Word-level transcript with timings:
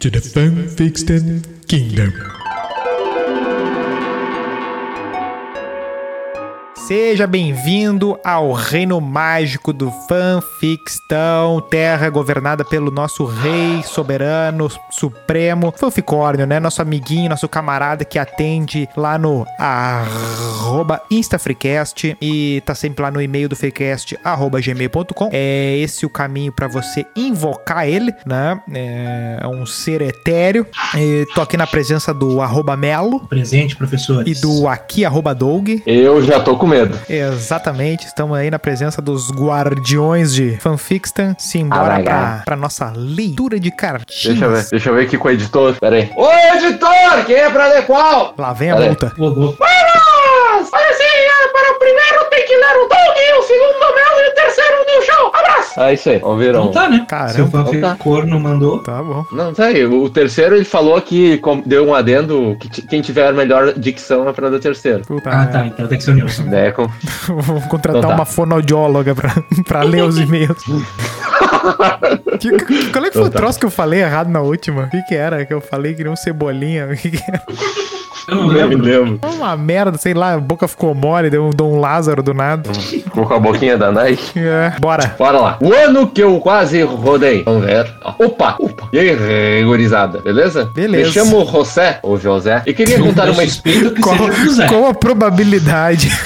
to 0.00 0.08
the 0.08 0.20
Fun 0.20 0.66
Fixed 0.66 1.08
Kingdom. 1.68 2.39
Seja 6.90 7.24
bem-vindo 7.24 8.18
ao 8.24 8.52
reino 8.52 9.00
mágico 9.00 9.72
do 9.72 9.92
fanfictão, 10.08 11.60
terra 11.70 12.10
governada 12.10 12.64
pelo 12.64 12.90
nosso 12.90 13.24
rei 13.24 13.80
soberano 13.84 14.68
supremo, 14.90 15.72
fanficórnio, 15.76 16.48
né? 16.48 16.58
Nosso 16.58 16.82
amiguinho, 16.82 17.30
nosso 17.30 17.48
camarada 17.48 18.04
que 18.04 18.18
atende 18.18 18.88
lá 18.96 19.16
no 19.16 19.46
arroba 19.56 21.00
instafreecast 21.08 22.16
e 22.20 22.60
tá 22.66 22.74
sempre 22.74 23.02
lá 23.04 23.10
no 23.12 23.22
e-mail 23.22 23.48
do 23.48 23.54
freecast 23.54 24.18
arroba 24.24 24.60
gmail.com. 24.60 25.30
É 25.32 25.76
esse 25.76 26.04
o 26.04 26.10
caminho 26.10 26.50
para 26.50 26.66
você 26.66 27.06
invocar 27.14 27.86
ele, 27.86 28.12
né? 28.26 28.60
É 29.40 29.46
um 29.46 29.64
ser 29.64 30.02
etéreo. 30.02 30.66
E 30.96 31.24
tô 31.36 31.40
aqui 31.40 31.56
na 31.56 31.68
presença 31.68 32.12
do 32.12 32.40
arroba 32.40 32.76
melo 32.76 33.20
Presente, 33.28 33.76
professores. 33.76 34.26
e 34.26 34.40
do 34.40 34.66
aqui 34.66 35.04
arroba 35.04 35.32
doug. 35.32 35.68
Eu 35.86 36.20
já 36.20 36.40
tô 36.40 36.56
com 36.56 36.66
medo. 36.66 36.79
Exatamente, 37.08 38.06
estamos 38.06 38.36
aí 38.36 38.50
na 38.50 38.58
presença 38.58 39.00
dos 39.02 39.30
guardiões 39.30 40.32
de 40.34 40.56
Fanficstan. 40.58 41.34
Simbora 41.38 41.96
Ah, 41.96 42.02
pra, 42.02 42.42
pra 42.44 42.56
nossa 42.56 42.92
leitura 42.94 43.58
de 43.58 43.70
cartinhas. 43.70 44.38
Deixa 44.38 44.44
eu 44.44 44.50
ver. 44.52 44.66
Deixa 44.70 44.90
eu 44.90 44.94
ver 44.94 45.02
aqui 45.04 45.18
com 45.18 45.28
o 45.28 45.30
editor. 45.30 45.74
Pera 45.80 45.96
aí. 45.96 46.10
Ô, 46.16 46.30
editor! 46.56 47.24
Quem 47.26 47.36
é 47.36 47.50
pra 47.50 47.66
ler 47.68 47.86
qual? 47.86 48.34
Lá 48.38 48.52
vem 48.52 48.70
a 48.70 48.74
Pera 48.74 48.84
aí. 48.84 48.88
multa. 48.90 49.12
Ô, 49.18 49.28
louco. 49.28 49.58
Olha 50.72 50.90
assim, 50.90 51.52
para 51.52 51.72
o 51.72 51.78
primeiro 51.78 52.24
tem 52.30 52.44
que 52.46 52.54
ler 52.56 52.76
o 52.76 52.88
o 52.88 52.88
Mel 54.56 54.66
e 54.66 54.70
o 54.70 54.74
terceiro 54.74 54.82
o 54.82 54.86
New 54.86 55.02
Show. 55.02 55.26
Abraço! 55.34 55.70
Ah, 55.80 55.92
isso 55.92 56.10
aí. 56.10 56.18
Vamos 56.18 56.38
ver 56.38 56.50
Então 56.50 56.70
tá, 56.70 56.88
né? 56.88 57.04
Caramba. 57.08 57.32
Seu 57.32 57.46
fanfic 57.48 57.76
Então 57.78 57.90
tá. 57.90 57.96
corno 57.96 58.40
mandou. 58.40 58.78
Tá 58.82 59.02
bom. 59.02 59.24
Não, 59.32 59.52
tá 59.54 59.64
aí. 59.66 59.84
O 59.86 60.08
terceiro 60.10 60.56
ele 60.56 60.64
falou 60.64 61.00
que 61.00 61.40
deu 61.66 61.86
um 61.86 61.94
adendo 61.94 62.56
que 62.60 62.82
quem 62.82 63.00
tiver 63.00 63.28
a 63.28 63.32
melhor 63.32 63.72
dicção 63.74 64.28
é 64.28 64.32
pra 64.32 64.48
dar 64.50 64.56
o 64.56 64.60
terceiro. 64.60 65.02
Puta, 65.06 65.30
Ah, 65.30 65.44
né? 65.44 65.52
tá. 65.52 65.66
Então 65.66 65.86
tem 65.86 65.98
que 65.98 66.04
ser 66.04 66.10
o 66.10 66.14
Nilson. 66.14 66.42
Né, 66.44 66.70
com... 66.72 66.86
Vou 67.28 67.60
contratar 67.62 67.98
Então 68.00 68.10
tá. 68.10 68.16
uma 68.16 68.24
fonoaudióloga 68.24 69.14
pra, 69.14 69.34
pra 69.66 69.82
ler 69.82 70.02
os 70.04 70.18
e-mails. 70.18 70.58
que, 72.40 72.50
que- 72.58 72.90
qual 72.90 73.04
é 73.04 73.08
que 73.10 73.12
foi 73.14 73.22
Então 73.22 73.22
o 73.24 73.30
tá. 73.30 73.38
troço 73.38 73.58
que 73.58 73.66
eu 73.66 73.70
falei 73.70 74.00
errado 74.00 74.28
na 74.28 74.40
última? 74.40 74.84
O 74.84 74.90
que 74.90 75.00
que 75.02 75.14
era 75.14 75.44
que 75.44 75.52
eu 75.52 75.60
falei 75.60 75.94
que 75.94 76.02
nem 76.02 76.12
um 76.12 76.16
cebolinha? 76.16 76.86
O 76.86 76.96
que 76.96 77.10
que 77.10 77.22
era? 77.26 77.42
Eu 78.28 78.34
não 78.34 78.42
Não 78.46 78.48
me 78.52 78.54
lembro. 78.54 78.84
lembro. 78.84 79.20
Uma 79.34 79.56
merda, 79.56 79.96
sei 79.98 80.14
lá, 80.14 80.34
a 80.34 80.38
boca 80.38 80.66
ficou 80.68 80.94
mole, 80.94 81.30
deu 81.30 81.44
um 81.46 81.50
Dom 81.50 81.78
Lázaro 81.80 82.22
do 82.22 82.32
nada. 82.34 82.72
Ficou 82.74 83.26
com 83.26 83.34
a 83.34 83.38
boquinha 83.40 83.76
da 83.76 83.90
Nike. 83.92 84.32
É, 84.38 84.72
bora. 84.80 85.14
Bora 85.18 85.38
lá. 85.38 85.58
O 85.60 85.72
ano 85.72 86.06
que 86.08 86.22
eu 86.22 86.38
quase 86.40 86.82
rodei. 86.82 87.42
Vamos 87.44 87.64
ver. 87.64 87.92
Opa, 88.18 88.56
opa. 88.58 88.88
E 88.92 88.98
aí, 88.98 89.64
gurizada, 89.64 90.20
beleza? 90.20 90.70
Beleza. 90.74 91.06
Me 91.06 91.12
chamo 91.12 91.44
José, 91.46 91.98
ou 92.02 92.18
José, 92.18 92.62
e 92.66 92.72
queria 92.74 92.98
contar 92.98 93.28
uma 93.30 93.42
suspeito 93.42 93.90
que 93.94 94.00
Qual, 94.02 94.16
seja 94.32 94.66
qual 94.68 94.86
a 94.86 94.94
probabilidade? 94.94 96.10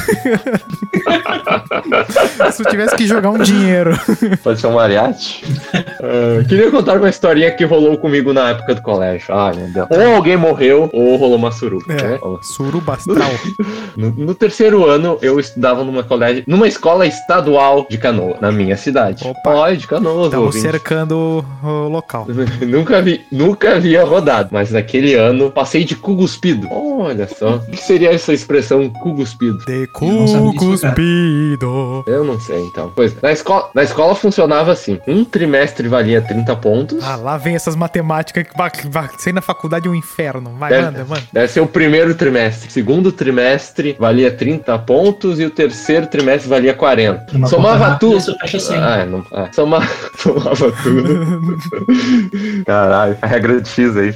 Se 2.53 2.63
eu 2.63 2.71
tivesse 2.71 2.97
que 2.97 3.07
jogar 3.07 3.31
um 3.31 3.39
dinheiro. 3.39 3.99
Pode 4.43 4.61
ser 4.61 4.67
um 4.69 4.75
mariachi? 4.75 5.45
Ah, 5.75 6.45
queria 6.49 6.71
contar 6.71 6.97
uma 6.99 7.09
historinha 7.09 7.51
que 7.51 7.65
rolou 7.65 7.97
comigo 7.99 8.33
na 8.33 8.51
época 8.51 8.75
do 8.75 8.83
colégio. 8.83 9.35
Ai, 9.35 9.55
meu 9.55 9.69
Deus. 9.69 9.87
Ou 9.91 10.15
alguém 10.17 10.37
morreu, 10.37 10.89
ou 10.93 11.17
rolou 11.17 11.37
uma 11.37 11.51
suruba. 11.53 11.84
É, 11.89 12.03
né? 12.09 12.19
suruba 12.43 12.95
astral. 12.95 13.31
No, 13.97 14.11
no 14.11 14.35
terceiro 14.35 14.85
ano, 14.87 15.19
eu 15.23 15.39
estudava 15.39 15.85
numa 15.85 16.03
colégio, 16.03 16.43
numa 16.49 16.67
escola 16.67 17.07
estadual 17.07 17.87
de 17.89 17.97
Canoa, 17.97 18.37
na 18.41 18.51
minha 18.51 18.77
cidade. 18.77 19.25
Opa. 19.25 19.51
Olha, 19.55 19.77
de 19.77 19.87
Canoas, 19.87 20.27
Estamos 20.27 20.57
cercando 20.57 21.45
o 21.63 21.89
local. 21.89 22.27
nunca 22.67 23.01
vi, 23.01 23.21
nunca 23.31 23.77
havia 23.77 24.03
rodado, 24.05 24.49
mas 24.51 24.73
naquele 24.73 25.15
ano 25.15 25.49
passei 25.51 25.85
de 25.85 25.95
cu 25.95 26.17
cuspido. 26.17 26.67
Olha 26.73 27.29
só. 27.29 27.57
O 27.57 27.61
que 27.71 27.77
seria 27.77 28.13
essa 28.13 28.33
expressão 28.33 28.89
cu 28.91 29.15
cuspido? 29.15 29.59
De 29.65 29.89
não 30.03 30.27
sabia 30.27 30.55
cu 30.59 30.73
isso, 30.75 30.83
cara. 30.83 30.95
cuspido. 30.95 32.05
Eu 32.07 32.25
não 32.25 32.41
sei, 32.41 32.61
então. 32.63 32.93
Pois, 32.97 33.15
na 33.23 33.31
escola, 33.33 33.71
na 33.75 33.83
escola 33.85 34.15
funcionava 34.15 34.73
assim: 34.73 34.99
um 35.07 35.25
trimestre 35.25 35.87
valia 35.89 36.21
30 36.21 36.57
pontos. 36.57 37.05
Ah, 37.05 37.17
lá 37.17 37.37
vem 37.37 37.55
essas 37.55 37.77
matemáticas 37.77 38.45
que 38.45 38.57
vai, 38.57 38.71
vai 38.89 39.09
ser 39.19 39.33
na 39.33 39.41
faculdade 39.41 39.89
um 39.89 39.95
inferno. 39.95 40.51
Vai, 40.59 40.71
Deve- 40.71 40.85
manda, 40.87 41.05
manda. 41.05 41.23
Deve 41.33 41.49
ser 41.49 41.61
o 41.61 41.67
primeiro 41.75 42.15
trimestre. 42.15 42.71
Segundo 42.71 43.11
trimestre 43.11 43.97
valia 43.99 44.31
30 44.31 44.79
pontos 44.79 45.41
e 45.41 45.45
o 45.45 45.51
terceiro 45.51 46.07
trimestre 46.07 46.49
valia 46.49 46.73
40. 46.73 47.33
Numa 47.33 47.49
conta 47.49 47.49
Somava 47.49 47.97
tudo. 47.97 48.17
Isso 48.17 48.39
fecha 48.39 48.61
100. 48.61 48.77
Ah, 48.77 48.97
é, 48.99 49.05
não, 49.05 49.27
ah, 49.33 49.49
soma, 49.53 49.87
somava 50.17 50.73
tudo. 50.83 51.59
Caralho, 52.65 53.19
a 53.21 53.27
regra 53.27 53.61
de 53.61 53.69
X 53.69 53.97
aí. 53.97 54.15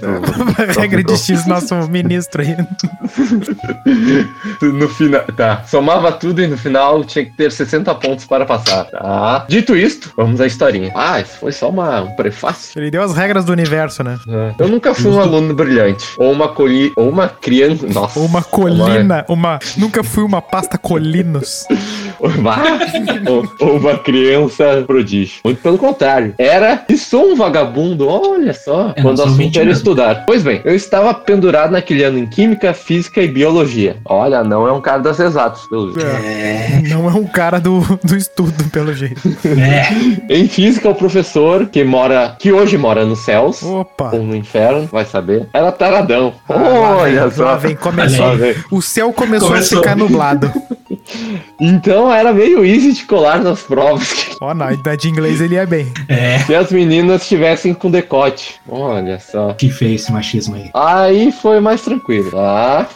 Regra 0.79 1.03
de 1.03 1.19
X, 1.19 1.47
nosso 1.47 1.75
ministro 1.89 2.43
aí. 2.43 2.57
No 4.63 4.89
final, 4.89 5.23
tá. 5.37 5.65
Somava 5.67 6.13
tudo 6.13 6.43
e 6.43 6.47
no 6.47 6.57
final 6.57 7.03
tinha 7.05 7.25
que 7.25 7.33
ter 7.33 7.51
60 7.51 7.93
pontos 7.97 8.25
para 8.25 8.45
passar. 8.45 8.85
Tá. 8.85 9.45
Dito 9.49 9.77
isto, 9.77 10.13
vamos 10.17 10.41
à 10.41 10.47
historinha. 10.47 10.93
Ah, 10.95 11.21
isso 11.21 11.39
foi 11.39 11.51
só 11.53 11.71
uma, 11.71 12.03
um 12.03 12.15
prefácio. 12.15 12.79
Ele 12.79 12.91
deu 12.91 13.03
as 13.03 13.15
regras 13.15 13.45
do 13.45 13.53
universo, 13.53 14.05
né? 14.05 14.19
Eu 14.59 14.69
nunca 14.69 14.95
fui 14.95 15.11
um 15.11 15.21
aluno 15.21 15.55
brilhante. 15.55 16.07
Ou 16.19 16.31
uma 16.31 16.49
coli... 16.49 16.93
Ou 16.97 17.09
uma 17.09 17.29
criança. 17.49 17.87
Nossa. 17.87 18.21
Uma 18.21 18.43
colina, 18.43 19.25
uma. 19.29 19.59
Nunca 19.77 20.03
fui 20.03 20.25
uma 20.25 20.41
pasta 20.41 20.79
colinos. 20.79 21.67
Uma... 22.21 22.57
ou, 23.29 23.49
ou 23.61 23.77
uma 23.79 23.99
criança 23.99 24.85
prodígio. 24.87 25.41
Muito 25.45 25.61
pelo 25.63 25.79
contrário. 25.79 26.35
Era 26.39 26.85
e 26.89 26.97
sou 26.97 27.33
um 27.33 27.37
vagabundo, 27.37 28.09
olha 28.09 28.53
só. 28.53 28.93
É, 28.97 29.03
quando 29.03 29.19
o 29.19 29.23
assunto 29.23 29.37
20 29.37 29.61
era 29.61 29.71
estudar. 29.71 30.25
Pois 30.27 30.43
bem, 30.43 30.61
eu 30.65 30.75
estava 30.75 31.13
pendurado 31.15 31.73
naquele 31.73 32.03
ano 32.05 32.19
em 32.19 32.27
Química, 32.27 32.73
Física 32.73 33.21
e 33.23 33.29
Biologia. 33.29 33.97
Olha, 34.05 34.43
não 34.43 34.67
é 34.67 34.73
um 34.73 34.81
cara 34.81 35.01
das 35.01 35.19
exatas, 35.21 35.67
pelo 35.69 35.93
jeito. 35.93 36.07
É. 36.07 36.83
Não 36.89 37.09
é 37.09 37.13
um 37.13 37.25
cara 37.25 37.59
do, 37.61 37.81
do 38.03 38.17
estudo, 38.17 38.65
pelo 38.71 38.93
jeito. 38.93 39.21
É. 40.29 40.35
Em 40.35 40.49
Física, 40.49 40.89
o 40.89 40.95
professor 40.95 41.67
que 41.67 41.83
mora, 41.85 42.37
que 42.39 42.53
hoje 42.53 42.77
mora 42.77 43.05
nos 43.05 43.21
céus, 43.21 43.63
Opa. 43.63 44.11
ou 44.13 44.23
no 44.23 44.35
inferno, 44.37 44.89
vai 44.91 45.05
saber, 45.05 45.49
era 45.53 45.71
taradão. 45.73 46.35
Ah, 46.49 46.55
lá 46.55 46.97
olha 46.97 47.23
vem, 47.23 47.31
só. 47.31 47.45
lá 47.45 47.57
vem, 47.57 47.77
começou. 47.77 48.27
Lá 48.27 48.35
vem. 48.35 48.55
O 48.71 48.81
céu 48.83 49.13
começou, 49.13 49.49
Começou. 49.49 49.79
a 49.79 49.83
ficar 49.83 49.97
nublado. 49.97 50.51
Então 51.59 52.13
era 52.13 52.33
meio 52.33 52.65
easy 52.65 52.93
de 52.93 53.05
colar 53.05 53.43
nas 53.43 53.63
provas. 53.63 54.28
Ó, 54.41 54.55
na 54.55 54.73
idade 54.73 55.03
de 55.03 55.09
inglês 55.09 55.41
ele 55.41 55.57
é 55.57 55.67
bem. 55.67 55.93
É. 56.09 56.39
Se 56.41 56.55
as 56.55 56.71
meninas 56.71 57.23
estivessem 57.23 57.75
com 57.75 57.91
decote. 57.91 58.55
Olha 58.69 59.19
só. 59.19 59.53
Que 59.55 59.69
feio 59.71 59.95
esse 59.97 60.13
machismo 60.13 60.55
aí. 60.55 60.71
Aí 60.75 61.33
foi 61.33 61.59
mais 61.61 61.83
tranquilo, 61.83 62.31
tá? 62.31 62.87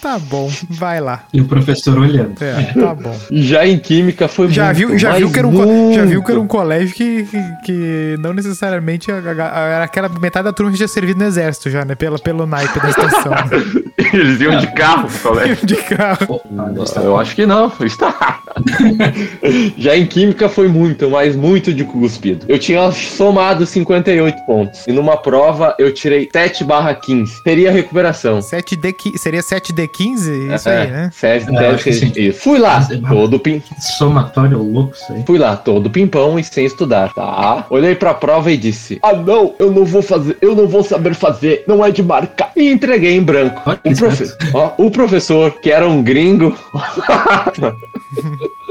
Tá 0.00 0.18
bom, 0.18 0.50
vai 0.70 1.00
lá. 1.00 1.24
E 1.32 1.40
o 1.40 1.46
professor 1.46 1.98
olhando. 1.98 2.34
É, 2.42 2.72
tá 2.80 2.94
bom. 2.94 3.16
Já 3.30 3.66
em 3.66 3.78
química 3.78 4.28
foi 4.28 4.48
Já 4.50 4.66
muito, 4.66 4.76
viu, 4.88 4.98
já 4.98 5.12
viu 5.16 5.30
que 5.32 5.38
era 5.38 5.48
um, 5.48 5.52
co- 5.52 5.64
já 5.94 6.02
viu 6.04 6.10
muito. 6.12 6.22
que 6.26 6.30
era 6.30 6.40
um 6.40 6.46
colégio 6.46 6.94
que, 6.94 7.24
que, 7.24 7.42
que 7.64 8.16
não 8.20 8.32
necessariamente 8.32 9.10
era 9.10 9.82
aquela 9.82 10.08
metade 10.08 10.44
da 10.44 10.52
turma 10.52 10.70
que 10.70 10.76
tinha 10.76 10.88
servido 10.88 11.18
no 11.18 11.24
exército 11.26 11.70
já, 11.70 11.84
né? 11.84 11.94
Pela, 11.94 12.18
pelo 12.18 12.46
naipe 12.46 12.78
da 12.80 12.90
estação. 12.90 13.32
Eles 14.12 14.40
iam 14.40 14.58
de 14.58 14.66
carro 14.74 15.08
pro 15.08 15.18
colégio. 15.30 15.66
de 15.66 15.76
carro. 15.76 16.26
Pô, 16.26 16.40
ah, 16.56 16.82
está- 16.82 17.00
Eu 17.00 17.18
acho 17.18 17.34
que 17.34 17.46
não, 17.46 17.72
está. 17.80 18.40
Já 19.76 19.96
em 19.96 20.06
química 20.06 20.48
foi 20.48 20.68
muito, 20.68 20.83
mas 21.10 21.34
muito 21.36 21.72
de 21.72 21.84
cuspido. 21.84 22.44
Eu 22.48 22.58
tinha 22.58 22.90
somado 22.92 23.64
58 23.66 24.44
pontos. 24.46 24.86
E 24.86 24.92
numa 24.92 25.16
prova 25.16 25.74
eu 25.78 25.92
tirei 25.92 26.28
7 26.32 26.64
barra 26.64 26.94
15. 26.94 27.42
Seria 27.42 27.70
recuperação. 27.70 28.40
7D, 28.40 28.92
qui- 28.92 29.18
seria 29.18 29.40
7D15? 29.42 30.54
Isso 30.54 30.68
aí, 30.68 30.90
né? 30.90 31.10
Sete, 31.12 31.48
É, 31.48 31.52
deve 31.52 31.66
acho 31.74 31.84
que 31.84 31.92
ser 31.92 32.06
sim. 32.06 32.12
isso. 32.20 32.40
Fui 32.40 32.58
lá, 32.58 32.86
é 32.90 32.96
todo 33.08 33.38
pim. 33.38 33.62
Somatório 33.98 34.58
louco 34.62 34.94
isso 34.94 35.12
aí. 35.12 35.22
Fui 35.26 35.38
lá, 35.38 35.56
todo 35.56 35.88
pimpão 35.90 36.38
e 36.38 36.44
sem 36.44 36.64
estudar, 36.66 37.12
tá? 37.14 37.66
Olhei 37.70 37.94
pra 37.94 38.12
prova 38.14 38.50
e 38.52 38.56
disse: 38.56 38.98
Ah, 39.02 39.12
não, 39.12 39.54
eu 39.58 39.70
não 39.70 39.84
vou 39.84 40.02
fazer, 40.02 40.36
eu 40.40 40.54
não 40.54 40.66
vou 40.66 40.82
saber 40.82 41.14
fazer, 41.14 41.64
não 41.66 41.84
é 41.84 41.90
de 41.90 42.02
marcar. 42.02 42.50
E 42.56 42.70
entreguei 42.70 43.16
em 43.16 43.22
branco. 43.22 43.62
O, 43.84 43.96
profe- 43.96 44.32
ó, 44.52 44.72
o 44.78 44.90
professor, 44.90 45.50
que 45.60 45.70
era 45.70 45.88
um 45.88 46.02
gringo. 46.02 46.56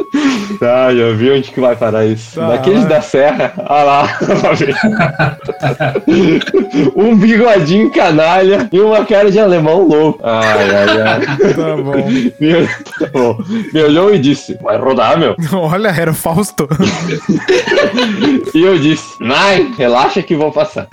tá, 0.59 0.93
já 0.95 1.11
vi 1.13 1.31
onde 1.31 1.51
que 1.51 1.59
vai 1.59 1.75
parar 1.75 2.05
isso. 2.05 2.35
Tá, 2.39 2.49
Daqueles 2.49 2.85
da 2.85 3.01
serra, 3.01 3.53
olha 3.57 3.83
lá, 3.83 4.07
pra 4.41 4.53
ver. 4.53 4.75
um 6.95 7.15
bigodinho 7.15 7.89
canalha 7.91 8.69
e 8.71 8.79
uma 8.79 9.05
cara 9.05 9.31
de 9.31 9.39
alemão 9.39 9.87
louco. 9.87 10.19
Ai, 10.23 10.69
ai, 10.75 11.01
ai. 11.01 11.53
Tá 11.53 11.77
bom. 11.77 12.07
Me, 12.39 12.67
tá 12.99 13.07
bom. 13.11 13.37
Me 13.73 13.81
olhou 13.83 14.13
e 14.13 14.19
disse: 14.19 14.57
Vai 14.61 14.77
rodar, 14.77 15.17
meu. 15.17 15.35
Olha, 15.53 15.89
era 15.89 16.11
o 16.11 16.13
Fausto. 16.13 16.67
E 18.53 18.61
eu 18.61 18.77
disse, 18.77 19.05
vai, 19.19 19.71
relaxa 19.77 20.21
que 20.21 20.35
vou 20.35 20.51
passar. 20.51 20.87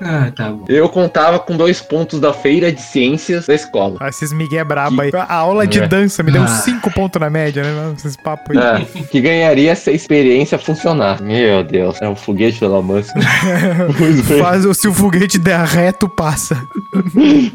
Ah, 0.00 0.30
tá 0.34 0.50
bom. 0.50 0.64
Eu 0.68 0.88
contava 0.88 1.38
com 1.38 1.56
dois 1.56 1.80
pontos 1.80 2.20
da 2.20 2.32
feira 2.32 2.70
de 2.72 2.80
ciências 2.80 3.46
da 3.46 3.54
escola. 3.54 3.96
Ah, 4.00 4.08
esses 4.08 4.32
migué 4.32 4.62
brabo 4.64 5.00
aí. 5.00 5.10
A 5.14 5.34
aula 5.34 5.66
de 5.66 5.80
É. 5.80 5.86
dança 5.88 6.22
me 6.22 6.30
deu 6.32 6.42
Ah. 6.42 6.46
5 6.48 6.90
pontos 6.92 7.20
na 7.20 7.28
média, 7.30 7.62
né? 7.62 7.94
Esses 7.96 8.16
papos 8.16 8.56
aí. 8.56 8.82
É, 8.82 9.02
que 9.10 9.20
ganharia 9.20 9.74
se 9.74 9.90
a 9.90 9.92
experiência 9.92 10.58
funcionar. 10.58 11.20
Meu 11.22 11.62
Deus, 11.64 12.00
é 12.00 12.08
um 12.08 12.16
foguete 12.16 12.58
pois 13.98 14.20
bem, 14.22 14.38
Faz, 14.42 14.64
o- 14.64 14.74
se 14.74 14.88
o 14.88 14.92
foguete 14.94 15.38
der 15.38 15.60
reto, 15.64 16.08
passa. 16.08 16.60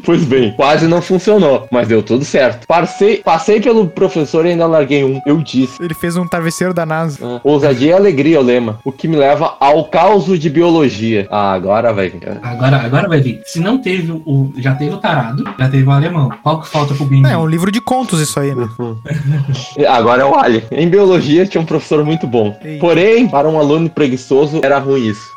pois 0.04 0.24
bem, 0.24 0.52
quase 0.52 0.86
não 0.86 1.00
funcionou, 1.02 1.66
mas 1.70 1.88
deu 1.88 2.02
tudo 2.02 2.24
certo. 2.24 2.66
Passei, 2.66 3.18
passei 3.18 3.60
pelo 3.60 3.86
professor 3.88 4.44
e 4.46 4.50
ainda 4.50 4.66
larguei 4.66 5.04
um. 5.04 5.20
Eu 5.26 5.38
disse. 5.42 5.82
Ele 5.82 5.94
fez 5.94 6.16
um 6.16 6.26
travesseiro 6.26 6.72
da 6.74 6.84
NASA. 6.86 7.18
Ah, 7.22 7.40
Ousadia 7.44 7.90
e 7.90 7.92
alegria, 7.92 8.36
é 8.36 8.40
o 8.40 8.42
lema. 8.42 8.78
O 8.84 8.92
que 8.92 9.06
me 9.08 9.16
leva 9.16 9.56
ao 9.60 9.84
caos 9.86 10.24
de 10.38 10.48
biologia. 10.50 11.26
Ah, 11.30 11.52
agora 11.52 11.92
vai 11.92 12.10
Agora, 12.42 12.76
agora 12.78 13.08
vai 13.08 13.20
vir. 13.20 13.42
Se 13.44 13.60
não 13.60 13.78
teve 13.78 14.12
o. 14.12 14.52
Já 14.56 14.74
teve 14.74 14.94
o 14.94 14.98
tarado, 14.98 15.44
já 15.58 15.68
teve 15.68 15.84
o 15.84 15.90
alemão. 15.90 16.30
Qual 16.42 16.60
que 16.60 16.68
falta 16.68 16.94
pro 16.94 17.04
bingo? 17.04 17.26
É, 17.26 17.36
um 17.36 17.46
livro 17.46 17.70
de 17.70 17.80
contos 17.80 18.20
isso 18.20 18.38
aí, 18.38 18.54
né? 18.54 18.68
Agora 19.88 20.22
é 20.22 20.24
o 20.24 20.34
Alien. 20.34 20.64
Em 20.70 20.88
biologia 20.88 21.46
tinha 21.46 21.60
um 21.60 21.66
professor 21.66 22.04
muito 22.04 22.26
bom. 22.26 22.56
Ei. 22.62 22.78
Porém, 22.78 23.28
para 23.28 23.48
um 23.48 23.58
aluno 23.58 23.88
preguiçoso 23.88 24.60
era 24.62 24.78
ruim 24.78 25.08
isso. 25.08 25.33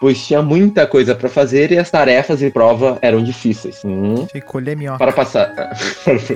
Pois 0.00 0.24
tinha 0.26 0.42
muita 0.42 0.86
coisa 0.86 1.14
para 1.14 1.28
fazer 1.28 1.72
e 1.72 1.78
as 1.78 1.90
tarefas 1.90 2.42
e 2.42 2.50
prova 2.50 2.98
eram 3.02 3.22
difíceis. 3.22 3.80
Hum. 3.84 4.26
Colher 4.46 4.76
minhoca. 4.76 4.98
Para 4.98 5.12
passar. 5.12 5.52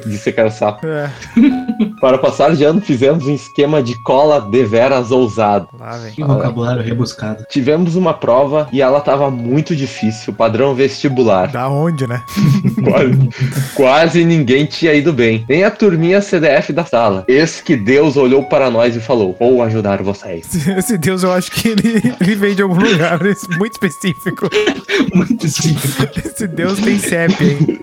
Disse 0.07 0.33
que 0.33 0.41
era 0.41 0.51
sapo. 0.51 0.87
É, 0.87 1.11
Para 2.01 2.17
passar 2.19 2.57
de 2.57 2.65
ano, 2.65 2.81
fizemos 2.81 3.27
um 3.27 3.35
esquema 3.35 3.83
de 3.83 3.95
cola 4.03 4.41
deveras 4.41 5.11
ousado. 5.11 5.69
lá, 5.79 5.97
velho. 5.99 6.15
Que 6.15 6.25
vocabulário 6.25 6.83
rebuscado. 6.83 7.45
Tivemos 7.51 7.95
uma 7.95 8.15
prova 8.15 8.69
e 8.73 8.81
ela 8.81 9.01
tava 9.01 9.31
muito 9.31 9.77
difícil, 9.77 10.33
padrão 10.33 10.75
vestibular. 10.75 11.49
Da 11.49 11.69
onde, 11.69 12.07
né? 12.07 12.23
Quase, 12.83 13.29
quase 13.75 14.25
ninguém 14.25 14.65
tinha 14.65 14.95
ido 14.95 15.13
bem. 15.13 15.45
Nem 15.49 15.65
a 15.65 15.71
turminha 15.71 16.23
CDF 16.23 16.73
da 16.73 16.85
sala. 16.85 17.25
Eis 17.29 17.61
que 17.61 17.77
Deus 17.77 18.17
olhou 18.17 18.45
para 18.45 18.71
nós 18.71 18.97
e 18.97 19.01
falou: 19.01 19.37
Vou 19.39 19.63
ajudar 19.63 20.03
vocês. 20.03 20.47
Esse 20.67 20.97
Deus, 20.97 21.23
eu 21.23 21.33
acho 21.33 21.51
que 21.51 21.69
ele, 21.69 22.03
ele 22.21 22.35
veio 22.37 22.55
de 22.55 22.63
algum 22.63 22.81
lugar 22.81 23.25
esse- 23.27 23.47
muito 23.57 23.73
específico. 23.73 24.49
Muito 25.15 25.49
simples. 25.49 25.97
Esse 26.25 26.47
Deus 26.47 26.79
tem 26.79 26.99
CEP, 26.99 27.45
hein? 27.45 27.81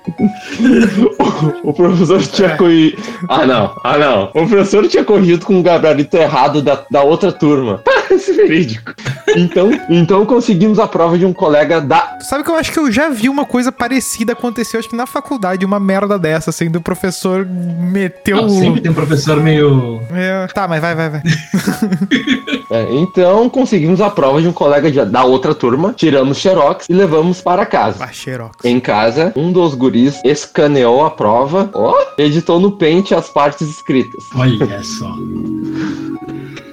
O 1.64 1.74
professor 1.74 2.22
tinha 2.24 2.56
corrido. 2.56 3.02
Ah, 3.28 3.46
não. 3.46 3.76
Ah, 3.84 3.98
não. 3.98 4.24
O 4.26 4.48
professor 4.48 4.88
tinha 4.88 5.04
corrido 5.04 5.46
com 5.46 5.60
o 5.60 5.64
gabarito 5.64 6.16
errado 6.18 6.62
da, 6.62 6.86
da 6.90 7.04
outra 7.04 7.32
turma. 7.32 7.82
Parece 7.86 8.34
verídico. 8.34 8.94
Então, 9.36 9.70
então 9.90 10.26
conseguimos 10.26 10.80
a 10.80 10.88
prova 10.88 11.18
de 11.18 11.26
um 11.26 11.34
colega 11.34 11.82
da. 11.82 12.18
Sabe 12.22 12.44
que 12.44 12.50
eu 12.52 12.56
acho 12.56 12.72
que 12.72 12.80
eu 12.80 12.92
já 12.92 13.10
vi 13.10 13.28
uma 13.30 13.46
coisa 13.46 13.72
parecida 13.72 14.34
acontecer, 14.34 14.78
acho 14.78 14.90
que 14.90 14.96
na 14.96 15.06
faculdade, 15.06 15.66
uma 15.66 15.80
merda 15.80 16.18
dessa, 16.18 16.50
assim, 16.50 16.70
do 16.70 16.80
professor 16.82 17.46
meteu 17.46 18.38
Não, 18.38 18.46
o. 18.46 18.50
sempre 18.50 18.82
tem 18.82 18.92
um 18.92 18.96
professor 18.96 19.38
meio. 19.42 20.02
É, 20.14 20.48
tá, 20.48 20.68
mas 20.68 20.82
vai, 20.82 20.96
vai, 20.96 21.10
vai. 21.10 21.22
É, 22.70 22.86
então 22.96 23.50
conseguimos 23.50 24.02
a 24.02 24.10
prova 24.10 24.42
de 24.42 24.48
um 24.50 24.52
colega 24.52 24.92
de- 24.92 25.06
da 25.06 25.24
outra 25.24 25.56
turma, 25.56 25.94
tiramos 25.94 26.38
xerox 26.38 26.86
e 26.90 26.94
levamos 26.94 27.40
para 27.40 27.66
casa. 27.66 28.04
Ah, 28.04 28.12
xerox. 28.12 28.58
Em 28.66 28.78
casa, 28.78 29.32
um 29.38 29.54
dos 29.54 29.74
guris 29.74 30.20
escaneou 30.26 31.06
a 31.06 31.10
prova, 31.10 31.70
ó, 31.74 31.96
editou 32.18 32.60
no 32.60 32.74
pente 32.74 33.16
as 33.16 33.30
partes 33.30 33.70
escritas. 33.70 34.26
Olha 34.36 34.84
só. 34.84 35.16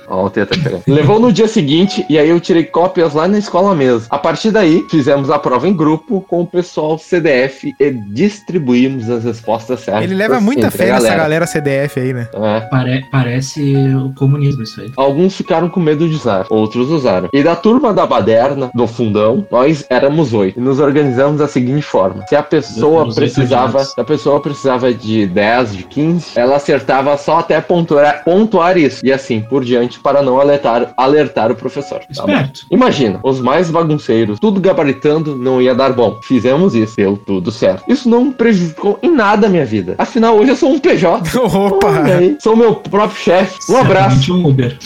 Ó, 0.09 0.27
o 0.27 0.31
Teta. 0.31 0.55
Levou 0.87 1.19
no 1.19 1.33
dia 1.33 1.49
seguinte 1.49 2.05
e 2.09 2.19
aí 2.19 2.29
eu 2.29 2.41
tirei 2.41 2.65
cópias 2.65 3.15
lá 3.15 3.27
na 3.29 3.39
escola 3.39 3.75
mesmo. 3.75 4.07
A 4.11 4.19
partir 4.19 4.51
daí, 4.51 4.85
fizemos 4.91 5.31
a 5.31 5.39
prova 5.39 5.69
em 5.69 5.73
grupo 5.75 6.21
com 6.29 6.43
o 6.43 6.47
pessoal 6.47 6.99
CDF 6.99 7.75
e 7.81 7.91
distribuímos 7.91 9.09
as 9.11 9.25
respostas 9.25 9.81
certas. 9.81 10.05
Ele 10.05 10.15
leva 10.15 10.41
muita 10.41 10.71
fé 10.71 10.91
a 10.91 10.95
nessa 10.95 11.15
galera 11.15 11.47
CDF 11.47 12.01
aí, 12.01 12.13
né? 12.13 12.29
É. 12.35 12.61
Pare- 12.63 13.05
parece 13.11 13.63
o 13.95 14.13
comunismo 14.15 14.63
isso 14.63 14.81
aí. 14.81 14.91
Alguns 14.97 15.37
ficaram 15.37 15.69
com 15.69 15.81
medo 15.81 16.09
de 16.09 16.15
usar, 16.15 16.47
outros 16.51 16.91
usaram. 16.91 17.29
E 17.33 17.43
da 17.43 17.57
turma 17.57 17.93
da 17.93 18.07
baderna, 18.07 18.71
do 18.75 18.87
fundão, 18.87 19.47
nós 19.51 19.85
éramos 19.89 20.33
oito. 20.33 20.59
E 20.59 20.63
nos 20.63 20.79
organizamos 20.81 21.39
da 21.39 21.49
seguinte 21.49 21.83
forma: 21.83 22.25
se 22.27 22.37
a 22.37 22.43
pessoa 22.43 23.13
precisava, 23.15 23.85
se 23.85 24.01
a 24.01 24.05
pessoa 24.05 24.41
precisava 24.41 24.93
de 24.93 25.27
10, 25.27 25.77
de 25.77 25.83
15, 25.85 26.39
ela 26.39 26.57
acertava 26.57 27.17
só 27.17 27.39
até 27.39 27.61
pontuar, 27.61 28.23
pontuar 28.25 28.77
isso. 28.77 29.05
E 29.05 29.13
assim 29.13 29.41
por 29.41 29.65
diante 29.65 29.99
para 30.05 30.23
não 30.23 30.39
alertar, 30.39 30.93
alertar 30.99 31.51
o 31.51 31.57
professor. 31.57 32.01
tá. 32.15 32.51
Imagina, 32.71 33.19
os 33.23 33.41
mais 33.41 33.71
bagunceiros, 33.71 34.39
tudo 34.39 34.61
gabaritando, 34.61 35.35
não 35.35 35.63
ia 35.63 35.75
dar 35.75 35.95
bom. 35.95 36.21
Fizemos 36.23 36.75
isso, 36.75 36.95
deu 36.95 37.17
tudo 37.17 37.51
certo. 37.51 37.83
Isso 37.89 38.07
não 38.07 38.31
prejudicou 38.31 38.99
em 39.03 39.11
nada 39.11 39.47
a 39.47 39.51
minha 39.51 39.65
vida. 39.65 39.95
Afinal, 39.97 40.37
hoje 40.37 40.51
eu 40.51 40.57
sou 40.57 40.71
um 40.71 40.79
PJ. 40.79 41.39
Opa! 41.41 41.89
Olha 41.89 42.19
aí, 42.19 42.37
sou 42.39 42.55
meu 42.55 42.75
próprio 42.75 43.19
chefe. 43.19 43.73
Um 43.73 43.79
abraço 43.79 44.35
um 44.35 44.47
Uber. 44.47 44.79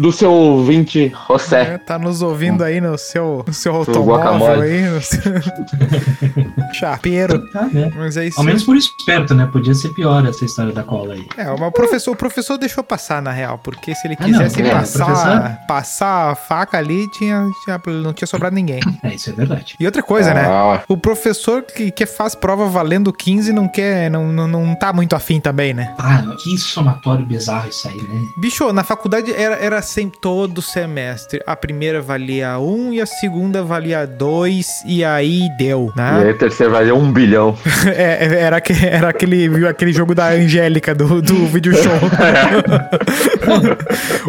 Do 0.00 0.10
seu 0.12 0.32
ouvinte, 0.32 1.12
José. 1.28 1.74
É, 1.74 1.78
tá 1.78 1.98
nos 1.98 2.22
ouvindo 2.22 2.64
aí 2.64 2.80
no 2.80 2.96
seu, 2.96 3.44
no 3.46 3.52
seu 3.52 3.74
automóvel 3.74 4.60
aí. 4.62 4.82
No 4.82 5.00
seu... 5.02 5.20
Chapeiro. 6.72 7.50
Tá, 7.52 7.62
né? 7.66 7.90
Mas 7.94 8.16
é 8.16 8.26
isso. 8.26 8.38
Ao 8.38 8.44
menos 8.44 8.62
por 8.64 8.76
esperto, 8.76 9.34
né? 9.34 9.46
Podia 9.50 9.74
ser 9.74 9.90
pior 9.90 10.24
essa 10.26 10.44
história 10.44 10.72
da 10.72 10.82
cola 10.82 11.14
aí. 11.14 11.26
É, 11.36 11.44
mas 11.44 11.60
o 11.60 11.70
professor, 11.70 12.12
o 12.12 12.16
professor 12.16 12.56
deixou 12.58 12.82
passar, 12.82 13.20
na 13.20 13.30
real, 13.32 13.58
porque 13.58 13.94
se 13.94 14.06
ele 14.06 14.16
Ah, 14.18 14.26
não, 14.28 14.38
quisesse 14.38 14.62
é, 14.62 14.70
passar, 14.70 15.04
professor- 15.06 15.66
passar 15.66 16.30
a 16.30 16.34
faca 16.34 16.78
ali, 16.78 17.08
tinha, 17.10 17.48
tinha- 17.64 17.80
não 18.02 18.12
tinha 18.12 18.26
sobrado 18.26 18.54
ninguém. 18.54 18.80
É, 19.02 19.14
isso 19.14 19.30
é 19.30 19.32
verdade. 19.32 19.76
E 19.80 19.86
outra 19.86 20.02
coisa, 20.02 20.34
né? 20.34 20.44
Ah, 20.46 20.82
O 20.88 20.96
professor 20.96 21.62
que, 21.62 21.90
que 21.90 22.04
faz 22.04 22.34
prova 22.34 22.66
valendo 22.66 23.12
15 23.12 23.50
não 23.52 23.66
quer, 23.66 24.10
não, 24.10 24.30
não, 24.30 24.46
não 24.46 24.74
tá 24.74 24.92
muito 24.92 25.16
afim 25.16 25.40
também, 25.40 25.72
né? 25.72 25.94
Ah, 25.98 26.22
que 26.42 26.56
somatório 26.58 27.24
bizarro 27.24 27.68
isso 27.68 27.88
aí, 27.88 27.96
né? 27.96 28.28
Bicho, 28.36 28.70
na 28.72 28.84
faculdade 28.84 29.32
era, 29.32 29.56
era 29.56 29.80
sempre 29.90 30.18
todo 30.20 30.62
semestre. 30.62 31.40
A 31.46 31.56
primeira 31.56 32.00
valia 32.00 32.58
1 32.58 32.94
e 32.94 33.00
a 33.00 33.06
segunda 33.06 33.62
valia 33.62 34.06
2 34.06 34.66
e 34.86 35.04
aí 35.04 35.48
deu, 35.58 35.92
E 35.94 35.98
né? 35.98 36.22
aí, 36.28 36.34
terceiro 36.34 36.72
vai 36.72 36.90
um 36.92 37.12
bilhão. 37.12 37.56
É, 37.90 38.26
é, 38.26 38.40
era, 38.40 38.62
era 38.82 39.08
aquele, 39.08 39.66
aquele 39.66 39.92
jogo 39.92 40.14
da 40.14 40.28
Angélica 40.28 40.94
do, 40.94 41.20
do 41.22 41.46
video 41.46 41.72
show. 41.74 41.92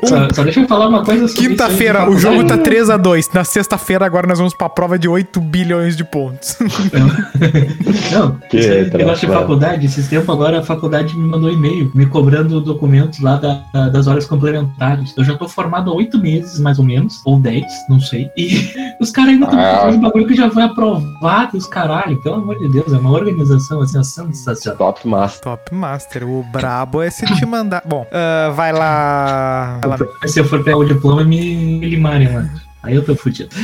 Só, 0.06 0.28
só 0.34 0.44
deixa 0.44 0.62
eu 0.62 0.68
falar 0.68 0.88
uma 0.88 1.04
coisa 1.04 1.28
sobre 1.28 1.50
Quinta-feira, 1.50 2.10
o 2.10 2.18
jogo 2.18 2.38
tá 2.44 2.56
faculdade. 2.56 2.64
3 2.64 2.90
a 2.90 2.98
2 2.98 3.30
Na 3.34 3.44
sexta-feira, 3.44 4.06
agora 4.06 4.28
nós 4.28 4.38
vamos 4.38 4.54
pra 4.54 4.70
prova 4.70 4.98
de 4.98 5.08
8 5.08 5.40
bilhões 5.40 5.96
de 5.96 6.04
pontos. 6.04 6.58
Não, 8.12 8.38
Que 8.50 8.58
negócio 8.58 8.84
de 8.86 8.90
trabalho. 8.90 9.18
faculdade, 9.42 9.86
esses 9.86 10.08
tempos 10.08 10.30
agora 10.34 10.60
a 10.60 10.64
faculdade 10.64 11.16
me 11.18 11.28
mandou 11.30 11.52
e-mail 11.52 11.92
me 11.94 12.06
cobrando 12.06 12.60
documentos 12.62 13.20
lá 13.20 13.36
da- 13.38 13.90
das 13.90 14.08
horas 14.08 14.26
complementares. 14.26 15.14
Eu 15.18 15.24
já 15.24 15.36
tô 15.42 15.48
formado 15.48 15.92
há 15.92 15.96
oito 15.96 16.18
meses, 16.20 16.60
mais 16.60 16.78
ou 16.80 16.86
menos, 16.86 17.22
ou 17.26 17.40
dez, 17.40 17.66
não 17.90 18.00
sei. 18.00 18.30
E 18.38 18.72
os 19.02 19.12
caras 19.12 19.32
ainda 19.32 19.46
estão 19.46 19.60
Ah. 19.60 19.78
fazendo 19.82 19.98
um 19.98 20.02
bagulho 20.02 20.28
que 20.28 20.36
já 20.36 20.50
foi 20.50 20.64
aprovado, 20.64 21.58
os 21.58 21.68
caralho. 21.68 22.22
Pelo 22.22 22.36
amor 22.36 22.58
de 22.60 22.70
Deus, 22.70 22.94
é 22.94 22.98
uma 22.98 23.12
organização 23.12 23.82
assim, 23.82 24.02
sensacional. 24.04 24.78
Top 24.78 25.08
Master. 25.08 25.42
Top 25.42 25.74
Master. 25.76 26.28
O 26.30 26.44
brabo 26.52 27.02
é 27.02 27.10
se 27.10 27.26
te 27.26 27.46
mandar. 27.46 27.82
Bom, 27.86 28.06
ah, 28.12 28.52
vai 28.52 28.72
lá. 28.72 29.80
Vai 29.82 29.90
lá. 29.98 30.28
Se 30.28 30.40
eu 30.40 30.46
for 30.46 30.64
pegar 30.64 30.78
o 30.78 30.86
diploma, 30.86 31.24
me 31.24 31.42
me 31.56 31.90
limarem 31.90 32.34
lá. 32.34 32.46
Aí 32.84 32.96
eu 32.96 33.06
tô 33.06 33.16
fudido. 33.16 33.50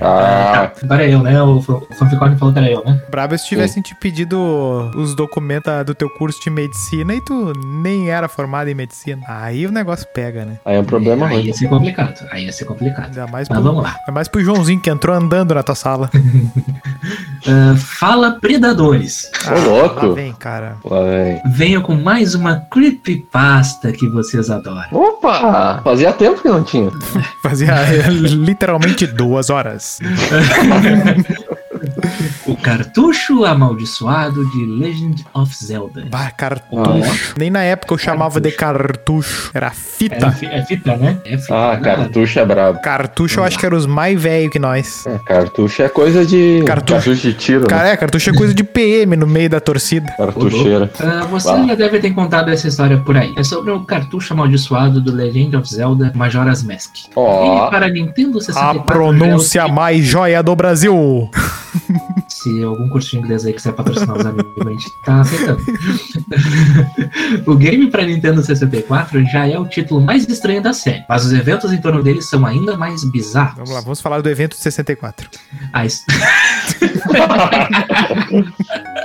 Ah, 0.00 0.70
Tá, 0.70 0.72
agora 0.84 1.04
é 1.06 1.14
eu, 1.14 1.22
né? 1.22 1.40
O, 1.42 1.62
Fa- 1.62 1.74
o 1.74 1.94
Fanficone 1.94 2.36
falou 2.36 2.52
que 2.52 2.58
era 2.60 2.70
eu, 2.70 2.84
né? 2.84 3.00
Brabo 3.10 3.34
é 3.34 3.38
se 3.38 3.46
tivessem 3.46 3.82
te 3.82 3.94
pedido 3.94 4.36
os 4.96 5.14
documentos 5.14 5.72
do 5.86 5.94
teu 5.94 6.10
curso 6.10 6.42
de 6.42 6.50
medicina 6.50 7.14
e 7.14 7.20
tu 7.20 7.52
nem 7.82 8.10
era 8.10 8.28
formado 8.28 8.68
em 8.68 8.74
medicina. 8.74 9.22
Aí 9.26 9.66
o 9.66 9.72
negócio 9.72 10.06
pega, 10.12 10.44
né? 10.44 10.58
aí 10.64 10.76
é 10.76 10.80
um 10.80 10.84
problema 10.84 11.26
Aí 11.26 11.36
ruim. 11.36 11.46
ia 11.46 11.54
ser 11.54 11.68
complicado. 11.68 12.26
Aí 12.30 12.44
ia 12.44 12.52
ser 12.52 12.64
complicado. 12.64 13.06
Ainda 13.06 13.26
mais 13.26 13.48
Mas 13.48 13.58
pro, 13.58 13.66
vamos 13.68 13.82
lá. 13.84 13.96
ainda 14.00 14.12
mais 14.12 14.28
pro 14.28 14.42
Joãozinho 14.44 14.80
que 14.80 14.90
entrou 14.90 15.14
andando 15.16 15.54
na 15.54 15.62
tua 15.62 15.74
sala. 15.74 16.10
Ah, 17.46 17.74
fala 17.76 18.38
Predadores. 18.40 19.30
Ô, 19.46 19.68
louco. 19.68 20.06
Lá 20.06 20.14
vem, 20.14 20.32
cara. 20.32 20.76
Lá 20.84 21.02
vem. 21.02 21.40
Venho 21.52 21.82
com 21.82 21.94
mais 21.94 22.34
uma 22.34 22.56
creepypasta 22.70 23.92
que 23.92 24.08
vocês 24.08 24.50
adoram. 24.50 24.84
Opa! 24.90 25.80
Fazia 25.84 26.12
tempo 26.12 26.40
que 26.40 26.48
não 26.48 26.62
tinha. 26.62 26.90
Fazia 27.42 27.72
eh, 27.72 28.08
literalmente 28.08 29.06
duas 29.06 29.50
horas. 29.50 30.00
Cartucho 32.64 33.44
amaldiçoado 33.44 34.42
de 34.50 34.64
Legend 34.64 35.24
of 35.34 35.54
Zelda. 35.54 36.06
Bah, 36.10 36.30
cartucho. 36.30 37.34
Nem 37.38 37.50
na 37.50 37.62
época 37.62 37.92
eu 37.92 37.98
chamava 37.98 38.40
de 38.40 38.50
cartucho. 38.50 39.50
Era 39.52 39.66
É, 39.66 39.70
fita. 39.70 40.30
fi- 40.32 40.46
é 40.46 40.64
fita, 40.64 40.96
né? 40.96 41.18
É 41.26 41.36
fita. 41.36 41.54
Ah, 41.72 41.76
cartucho 41.76 42.38
é 42.38 42.46
brabo. 42.46 42.80
Cartucho 42.80 43.40
eu 43.40 43.44
acho 43.44 43.58
que 43.58 43.66
era 43.66 43.76
os 43.76 43.84
mais 43.86 44.20
velhos 44.20 44.50
que 44.50 44.58
nós. 44.58 45.06
É, 45.06 45.18
cartucho 45.26 45.82
é 45.82 45.88
coisa 45.90 46.24
de. 46.24 46.62
Cartucho. 46.66 47.14
de 47.14 47.34
tiro, 47.34 47.66
Cara, 47.66 47.84
né? 47.84 47.90
é, 47.92 47.96
cartucho 47.98 48.30
é 48.30 48.32
coisa 48.34 48.54
de 48.54 48.64
PM 48.64 49.14
no 49.14 49.26
meio 49.26 49.50
da 49.50 49.60
torcida. 49.60 50.10
Cartucheira. 50.16 50.90
Ah, 51.00 51.26
você 51.30 51.48
lá. 51.50 51.66
já 51.66 51.74
deve 51.74 51.98
ter 52.00 52.12
contado 52.12 52.48
essa 52.50 52.66
história 52.66 52.96
por 52.98 53.14
aí. 53.16 53.34
É 53.36 53.42
sobre 53.44 53.72
o 53.72 53.80
cartucho 53.80 54.32
amaldiçoado 54.32 55.02
do 55.02 55.12
Legend 55.14 55.54
of 55.56 55.68
Zelda 55.68 56.10
Majora's 56.14 56.62
Mask. 56.62 56.94
Ó. 57.14 57.66
E 57.66 57.70
para 57.70 57.88
Nintendo 57.88 58.38
A 58.38 58.40
64. 58.40 58.82
pronúncia 58.84 59.60
já 59.60 59.68
é 59.68 59.70
o- 59.70 59.74
mais 59.74 60.04
joia 60.04 60.42
do 60.42 60.56
Brasil. 60.56 61.30
Se 62.28 62.62
algum 62.62 62.88
curso 62.88 63.10
de 63.10 63.18
inglês 63.18 63.44
aí 63.46 63.52
quiser 63.52 63.72
patrocinar 63.72 64.16
os 64.16 64.26
amigos, 64.26 64.66
a 64.66 64.70
gente 64.70 64.90
tá 65.04 65.20
aceitando. 65.20 65.62
o 67.46 67.54
game 67.56 67.90
para 67.90 68.04
Nintendo 68.04 68.42
64 68.42 69.24
já 69.26 69.46
é 69.48 69.58
o 69.58 69.66
título 69.66 70.00
mais 70.00 70.28
estranho 70.28 70.62
da 70.62 70.72
série, 70.72 71.04
mas 71.08 71.24
os 71.24 71.32
eventos 71.32 71.72
em 71.72 71.80
torno 71.80 72.02
dele 72.02 72.22
são 72.22 72.44
ainda 72.46 72.76
mais 72.76 73.04
bizarros. 73.04 73.54
Vamos 73.56 73.70
lá, 73.70 73.80
vamos 73.80 74.00
falar 74.00 74.20
do 74.20 74.28
evento 74.28 74.54
64. 74.56 75.28
A, 75.72 75.84
his- 75.86 76.04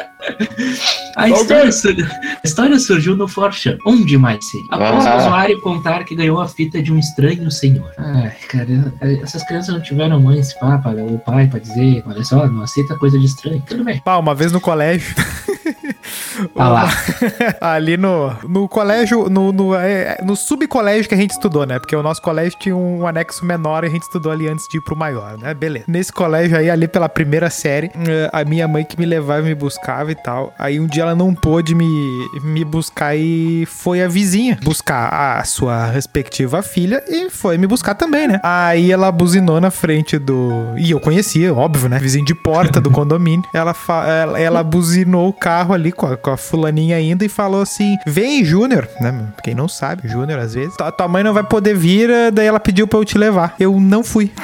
A 1.15 1.29
história, 1.29 1.69
a 1.69 2.47
história 2.47 2.79
surgiu 2.79 3.15
no 3.15 3.25
4chan, 3.27 3.77
onde 3.85 4.17
mais 4.17 4.45
seria? 4.49 4.67
Após 4.71 5.05
Ah. 5.05 5.15
o 5.15 5.17
usuário 5.19 5.61
contar 5.61 6.03
que 6.05 6.15
ganhou 6.15 6.39
a 6.39 6.47
fita 6.47 6.81
de 6.81 6.91
um 6.93 6.99
estranho 6.99 7.49
senhor. 7.51 7.91
Ai, 7.97 8.31
cara, 8.47 8.93
essas 9.21 9.43
crianças 9.43 9.73
não 9.73 9.81
tiveram 9.81 10.19
mãe, 10.19 10.39
esse 10.39 10.57
papa, 10.59 10.89
o 10.91 11.19
pai 11.19 11.47
pra 11.47 11.59
dizer, 11.59 12.03
olha 12.05 12.23
só, 12.23 12.47
não 12.47 12.63
aceita 12.63 12.95
coisa 12.97 13.17
de 13.19 13.25
estranho. 13.25 13.61
Tudo 13.67 13.83
bem. 13.83 13.99
Pá, 13.99 14.17
uma 14.17 14.33
vez 14.35 14.51
no 14.51 14.61
colégio. 14.61 15.13
Ah 16.55 16.69
lá. 16.69 16.89
Ali 17.61 17.97
no, 17.97 18.35
no 18.47 18.67
colégio, 18.67 19.29
no, 19.29 19.51
no, 19.51 19.75
é, 19.75 20.17
no 20.23 20.35
subcolégio 20.35 21.07
que 21.07 21.15
a 21.15 21.17
gente 21.17 21.31
estudou, 21.31 21.65
né? 21.65 21.79
Porque 21.79 21.95
o 21.95 22.03
nosso 22.03 22.21
colégio 22.21 22.57
tinha 22.59 22.75
um 22.75 23.05
anexo 23.05 23.45
menor 23.45 23.83
e 23.83 23.87
a 23.87 23.89
gente 23.89 24.03
estudou 24.03 24.31
ali 24.31 24.47
antes 24.47 24.67
de 24.69 24.77
ir 24.77 24.81
pro 24.81 24.95
maior, 24.95 25.37
né? 25.37 25.53
Beleza. 25.53 25.85
Nesse 25.87 26.11
colégio 26.11 26.57
aí, 26.57 26.69
ali 26.69 26.87
pela 26.87 27.09
primeira 27.09 27.49
série, 27.49 27.91
eh, 27.95 28.29
a 28.31 28.43
minha 28.43 28.67
mãe 28.67 28.83
que 28.83 28.99
me 28.99 29.05
levava 29.05 29.41
e 29.41 29.49
me 29.49 29.55
buscava 29.55 30.11
e 30.11 30.15
tal. 30.15 30.53
Aí 30.57 30.79
um 30.79 30.87
dia 30.87 31.03
ela 31.03 31.15
não 31.15 31.33
pôde 31.33 31.75
me, 31.75 32.29
me 32.43 32.63
buscar 32.63 33.15
e 33.15 33.65
foi 33.65 34.01
a 34.01 34.07
vizinha 34.07 34.57
buscar 34.61 35.39
a 35.39 35.43
sua 35.43 35.85
respectiva 35.87 36.61
filha 36.61 37.03
e 37.07 37.29
foi 37.29 37.57
me 37.57 37.67
buscar 37.67 37.95
também, 37.95 38.27
né? 38.27 38.39
Aí 38.43 38.91
ela 38.91 39.11
buzinou 39.11 39.59
na 39.59 39.71
frente 39.71 40.17
do. 40.17 40.73
E 40.77 40.91
eu 40.91 40.99
conhecia, 40.99 41.53
óbvio, 41.53 41.89
né? 41.89 41.97
Vizinho 41.99 42.25
de 42.25 42.35
porta 42.35 42.79
do 42.79 42.91
condomínio. 42.91 43.43
Ela, 43.53 43.73
fa... 43.73 44.05
ela, 44.07 44.39
ela 44.39 44.63
buzinou 44.63 45.29
o 45.29 45.33
carro 45.33 45.73
ali 45.73 45.91
com 45.99 46.05
a, 46.05 46.17
com 46.17 46.31
a 46.31 46.37
fulaninha 46.37 46.95
ainda 46.95 47.25
e 47.25 47.29
falou 47.29 47.61
assim: 47.61 47.97
Vem, 48.07 48.43
Júnior, 48.43 48.87
né? 49.01 49.13
Quem 49.43 49.53
não 49.53 49.67
sabe, 49.67 50.07
Júnior 50.07 50.39
às 50.39 50.53
vezes. 50.53 50.75
Tua, 50.77 50.91
tua 50.91 51.07
mãe 51.07 51.23
não 51.23 51.33
vai 51.33 51.43
poder 51.43 51.75
vir, 51.75 52.09
eh, 52.09 52.31
daí 52.31 52.47
ela 52.47 52.59
pediu 52.59 52.87
pra 52.87 52.97
eu 52.99 53.05
te 53.05 53.17
levar. 53.17 53.53
Eu 53.59 53.77
não 53.79 54.03
fui. 54.03 54.31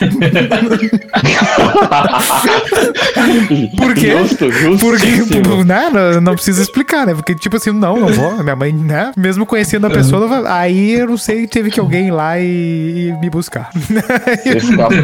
Por 3.76 3.94
quê? 3.94 4.12
Justo, 4.18 4.46
Porque, 4.80 5.06
justíssimo. 5.16 5.64
né, 5.64 5.90
não, 5.92 6.20
não 6.20 6.34
precisa 6.34 6.62
explicar, 6.62 7.06
né? 7.06 7.14
Porque, 7.14 7.34
tipo 7.34 7.56
assim, 7.56 7.70
não, 7.72 7.98
não 7.98 8.08
vou. 8.08 8.42
Minha 8.42 8.56
mãe, 8.56 8.72
né? 8.72 9.12
Mesmo 9.16 9.46
conhecendo 9.46 9.86
a 9.86 9.90
pessoa, 9.90 10.20
não 10.20 10.28
vai- 10.28 10.42
aí 10.46 10.92
eu 10.92 11.06
não 11.08 11.16
sei, 11.16 11.46
teve 11.46 11.70
que 11.70 11.80
alguém 11.80 12.08
ir 12.08 12.10
lá 12.10 12.38
e, 12.38 13.08
e 13.08 13.12
me 13.20 13.30
buscar. 13.30 13.70
Você 13.72 14.58
escapou, 14.58 14.98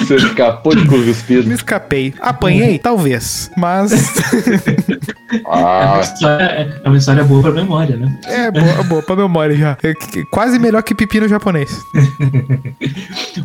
você 0.00 0.14
escapou 0.16 0.74
de 0.76 0.86
cu 0.86 0.96
me 0.98 1.06
cuspido. 1.06 1.52
escapei. 1.52 2.14
Apanhei? 2.20 2.78
Talvez. 2.78 3.50
Mas 3.56 3.92
É, 5.34 5.48
uma 5.48 5.96
Ah, 5.96 6.00
história, 6.00 6.80
é 6.84 6.88
uma 6.88 6.96
história 6.96 7.24
boa 7.24 7.42
pra 7.42 7.50
memória, 7.52 7.96
né? 7.96 8.18
é 8.26 8.50
boa, 8.50 8.82
boa 8.84 9.02
pra 9.02 9.16
memória 9.16 9.56
já. 9.56 9.76
É 9.82 9.92
quase 10.30 10.58
melhor 10.60 10.82
que 10.82 10.94
pepino 10.94 11.26
japonês. 11.28 11.70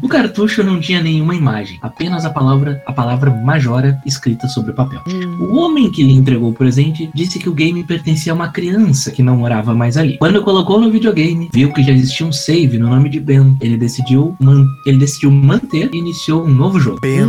O 0.02 0.08
cartucho 0.08 0.64
não 0.64 0.79
tinha 0.80 1.02
nenhuma 1.02 1.36
imagem, 1.36 1.78
apenas 1.82 2.26
a 2.26 2.30
palavra, 2.30 2.82
a 2.86 2.92
palavra 2.94 3.30
Majora 3.32 4.00
escrita 4.06 4.48
sobre 4.48 4.72
o 4.72 4.74
papel. 4.74 5.02
O 5.40 5.56
homem 5.58 5.92
que 5.92 6.04
lhe 6.04 6.14
entregou 6.14 6.50
o 6.50 6.54
presente 6.54 7.10
disse 7.14 7.40
que 7.40 7.50
o 7.50 7.54
game 7.54 7.84
pertencia 7.84 8.32
a 8.32 8.36
uma 8.36 8.50
criança 8.50 9.12
que 9.12 9.24
não 9.24 9.38
morava 9.38 9.74
mais 9.74 9.98
ali. 9.98 10.18
Quando 10.18 10.42
colocou 10.44 10.80
no 10.80 10.92
videogame, 10.92 11.50
viu 11.54 11.72
que 11.74 11.84
já 11.84 11.92
existia 11.92 12.26
um 12.26 12.32
save 12.32 12.78
no 12.78 12.90
nome 12.90 13.10
de 13.10 13.20
Ben. 13.20 13.58
Ele 13.62 13.78
decidiu, 13.78 14.36
man- 14.40 14.66
ele 14.86 14.98
decidiu 14.98 15.32
manter 15.32 15.90
e 15.94 15.98
iniciou 15.98 16.44
um 16.46 16.54
novo 16.54 16.80
jogo. 16.80 17.00
Ben. 17.02 17.28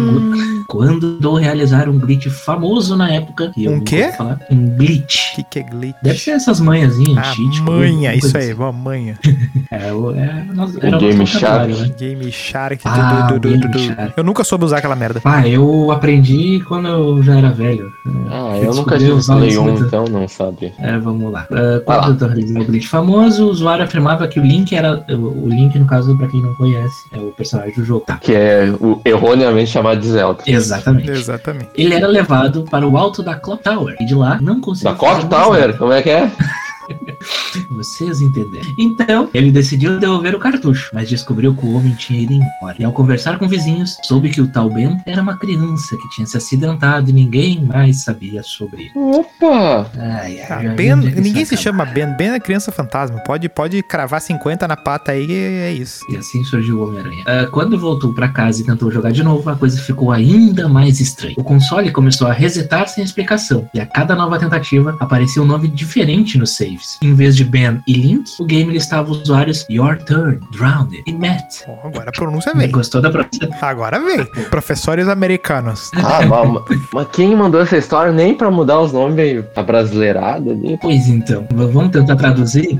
Quando 0.69 1.19
do 1.19 1.35
realizar 1.35 1.88
um 1.88 1.99
glitch 1.99 2.28
famoso 2.28 2.97
na 2.97 3.11
época. 3.12 3.50
que 3.54 3.64
eu 3.64 3.73
Um 3.73 3.80
quê? 3.80 4.12
Falar, 4.16 4.40
um 4.50 4.66
glitch. 4.76 5.33
O 5.33 5.37
que, 5.37 5.42
que 5.45 5.59
é 5.59 5.62
glitch? 5.62 5.97
Deve 6.02 6.19
ser 6.19 6.30
essas 6.33 6.61
manhãzinhas, 6.61 7.19
Ah, 7.19 7.33
cheat. 7.35 7.62
manha, 7.62 8.11
coisa 8.12 8.26
isso 8.26 8.37
assim. 8.37 8.47
aí, 8.49 8.54
uma 8.54 8.73
manha. 8.73 9.19
É, 9.73 9.92
o, 9.92 10.11
é, 10.11 10.45
nós- 10.52 10.75
O 10.75 10.99
Game 10.99 11.25
Shark. 11.25 11.73
né? 11.73 11.92
Game 11.97 12.33
Shark. 12.33 12.80
Ah, 12.85 13.23
du- 13.28 13.35
du- 13.35 13.39
du- 13.40 13.49
Game 13.49 13.61
du- 13.62 13.68
du. 13.68 13.78
Shark. 13.78 14.12
Eu 14.16 14.25
nunca 14.25 14.44
soube 14.44 14.64
usar 14.64 14.78
aquela 14.78 14.94
merda. 14.97 15.20
Ah, 15.25 15.47
eu 15.49 15.90
aprendi 15.90 16.61
quando 16.68 16.88
eu 16.88 17.23
já 17.23 17.37
era 17.38 17.50
velho. 17.50 17.92
ah, 18.30 18.56
É, 18.56 18.66
eu 18.66 18.75
nunca 18.75 18.99
tive 18.99 19.20
Play 19.25 19.59
1, 19.59 19.62
muito- 19.62 19.85
então 19.85 20.04
não 20.04 20.28
sabia. 20.28 20.73
É, 20.78 20.99
vamos 20.99 21.32
lá. 21.32 21.47
Uh, 21.50 21.85
Vai 21.87 21.99
quando 22.00 22.23
eu 22.25 22.61
o 22.61 22.64
glitch 22.64 22.87
famoso, 22.87 23.47
o 23.47 23.50
usuário 23.50 23.85
afirmava 23.85 24.26
que 24.28 24.38
o 24.38 24.42
Link 24.42 24.75
era. 24.75 25.04
O 25.09 25.49
Link, 25.49 25.78
no 25.78 25.87
caso, 25.87 26.16
pra 26.16 26.28
quem 26.28 26.40
não 26.42 26.54
conhece, 26.54 26.94
é 27.12 27.18
o 27.18 27.32
personagem 27.32 27.75
do 27.75 27.85
jogo. 27.85 28.04
Tá. 28.06 28.16
Que 28.16 28.35
é 28.35 28.73
o 28.80 29.00
erroneamente 29.04 29.70
chamado 29.70 30.00
de 30.00 30.09
Zelda. 30.09 30.42
Exatamente. 30.47 31.11
Exatamente. 31.11 31.68
Ele 31.76 31.94
era 31.94 32.06
levado 32.06 32.64
para 32.70 32.87
o 32.87 32.97
alto 32.97 33.23
da 33.23 33.35
Clock 33.35 33.62
Tower 33.62 33.97
e 34.00 34.04
de 34.04 34.14
lá 34.14 34.38
não 34.40 34.61
conseguiu. 34.61 34.92
Da 34.92 34.99
Clock 34.99 35.26
Tower? 35.26 35.76
Como 35.78 35.92
é 35.92 36.02
que 36.02 36.11
é? 36.11 36.30
Vocês 37.70 38.20
entenderam. 38.20 38.66
Então, 38.78 39.28
ele 39.35 39.50
decidiu 39.50 39.99
devolver 39.99 40.35
o 40.35 40.38
cartucho, 40.38 40.90
mas 40.92 41.09
descobriu 41.09 41.54
que 41.54 41.64
o 41.66 41.75
homem 41.75 41.92
tinha 41.94 42.20
ido 42.20 42.32
embora. 42.32 42.76
E 42.78 42.85
ao 42.85 42.92
conversar 42.92 43.38
com 43.38 43.49
vizinhos, 43.49 43.97
soube 44.04 44.30
que 44.30 44.40
o 44.40 44.47
tal 44.49 44.70
Ben 44.70 44.97
era 45.06 45.23
uma 45.23 45.37
criança 45.37 45.97
que 45.97 46.09
tinha 46.11 46.26
se 46.26 46.37
acidentado 46.37 47.11
e 47.11 47.12
ninguém 47.12 47.64
mais 47.64 48.04
sabia 48.04 48.42
sobre 48.42 48.82
ele. 48.82 48.92
Opa! 48.94 49.90
Ai, 49.99 50.40
ai, 50.40 50.66
Ah, 50.66 50.75
Ben, 50.75 50.90
é 50.92 50.97
ninguém 51.20 51.44
se 51.44 51.56
chama 51.56 51.85
Ben. 51.85 52.14
Ben 52.16 52.30
é 52.30 52.40
criança 52.40 52.70
fantasma. 52.73 53.18
Pode, 53.25 53.49
pode 53.49 53.82
cravar 53.82 54.20
50 54.20 54.66
na 54.68 54.76
pata 54.76 55.12
aí 55.12 55.26
e 55.28 55.35
é 55.35 55.73
isso. 55.73 56.04
E 56.11 56.16
assim 56.16 56.42
surgiu 56.44 56.78
o 56.78 56.88
Homem-Aranha. 56.88 57.25
Ah, 57.26 57.47
quando 57.50 57.78
voltou 57.78 58.12
pra 58.14 58.28
casa 58.28 58.62
e 58.62 58.64
tentou 58.64 58.90
jogar 58.90 59.11
de 59.12 59.23
novo, 59.23 59.49
a 59.50 59.56
coisa 59.56 59.80
ficou 59.80 60.12
ainda 60.12 60.68
mais 60.68 61.00
estranha. 61.00 61.35
O 61.38 61.44
console 61.44 61.90
começou 61.90 62.26
a 62.26 62.32
resetar 62.32 62.88
sem 62.88 63.02
explicação, 63.04 63.68
e 63.75 63.80
a 63.80 63.87
cada 63.87 64.14
nova 64.14 64.38
tentativa 64.38 64.97
aparecia 65.00 65.42
um 65.42 65.47
nome 65.47 65.68
diferente 65.68 66.38
nos 66.38 66.56
Em 67.03 67.15
vez 67.15 67.37
de 67.37 67.45
Ben 67.45 67.83
e 67.87 67.93
Link, 67.95 68.31
o 68.39 68.45
game 68.45 68.73
listava 68.73 69.11
usuários 69.11 69.67
Your 69.71 69.97
Turn, 69.99 70.41
Drowned 70.53 71.03
e 71.07 71.13
Matt. 71.13 71.63
Agora 71.85 72.11
a 72.11 72.13
pronúncia 72.13 72.53
veio. 72.55 72.71
Gostou 72.71 73.01
da 73.01 73.11
pronúncia? 73.11 73.49
Agora 73.61 73.99
veio. 74.01 74.27
Professores 74.51 75.09
americanos. 75.09 75.91
Ah, 76.11 76.27
mas, 76.27 76.81
mas 76.93 77.07
quem 77.13 77.37
mandou 77.37 77.61
essa 77.61 77.77
história 77.77 78.11
nem 78.11 78.35
pra 78.35 78.51
mudar 78.51 78.81
os 78.81 78.93
nomes 78.93 79.15
veio 79.15 79.47
abrasileirado 79.55 80.51
ali? 80.51 80.77
Pois 80.81 81.07
então, 81.07 81.47
vamos 81.53 81.93
tentar 81.93 82.17
traduzir? 82.17 82.79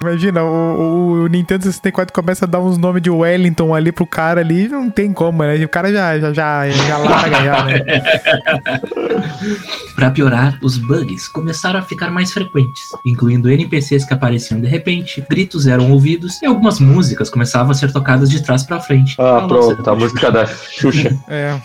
Imagina, 0.00 0.42
o, 0.42 1.22
o 1.22 1.26
Nintendo 1.28 1.64
64 1.64 2.12
começa 2.12 2.44
a 2.44 2.48
dar 2.48 2.60
uns 2.60 2.76
nomes 2.76 3.00
de 3.00 3.08
Wellington 3.08 3.74
ali 3.74 3.90
pro 3.90 4.06
cara 4.06 4.40
ali, 4.40 4.68
não 4.68 4.90
tem 4.90 5.12
como, 5.12 5.42
né? 5.44 5.64
O 5.64 5.68
cara 5.68 5.90
já, 5.92 6.18
já, 6.18 6.32
já, 6.32 6.68
já 6.68 6.98
larga 6.98 7.44
já, 7.44 7.64
né? 7.64 7.80
Pra 9.94 10.10
piorar, 10.10 10.58
os 10.62 10.78
bugs 10.78 11.28
começaram 11.28 11.78
a 11.78 11.82
ficar 11.82 12.10
mais 12.10 12.32
frequentes, 12.32 12.90
incluindo 13.12 13.50
NPCs 13.50 14.04
que 14.04 14.14
apareciam 14.14 14.60
de 14.60 14.66
repente, 14.66 15.24
gritos 15.28 15.66
eram 15.66 15.90
ouvidos 15.92 16.40
e 16.42 16.46
algumas 16.46 16.80
músicas 16.80 17.30
começavam 17.30 17.70
a 17.70 17.74
ser 17.74 17.92
tocadas 17.92 18.30
de 18.30 18.42
trás 18.42 18.62
pra 18.62 18.80
frente. 18.80 19.14
Ah, 19.18 19.46
Nossa, 19.46 19.74
pronto, 19.74 19.90
a 19.90 19.94
música 19.94 20.30
da 20.30 20.46
Xuxa. 20.46 21.12
É, 21.28 21.58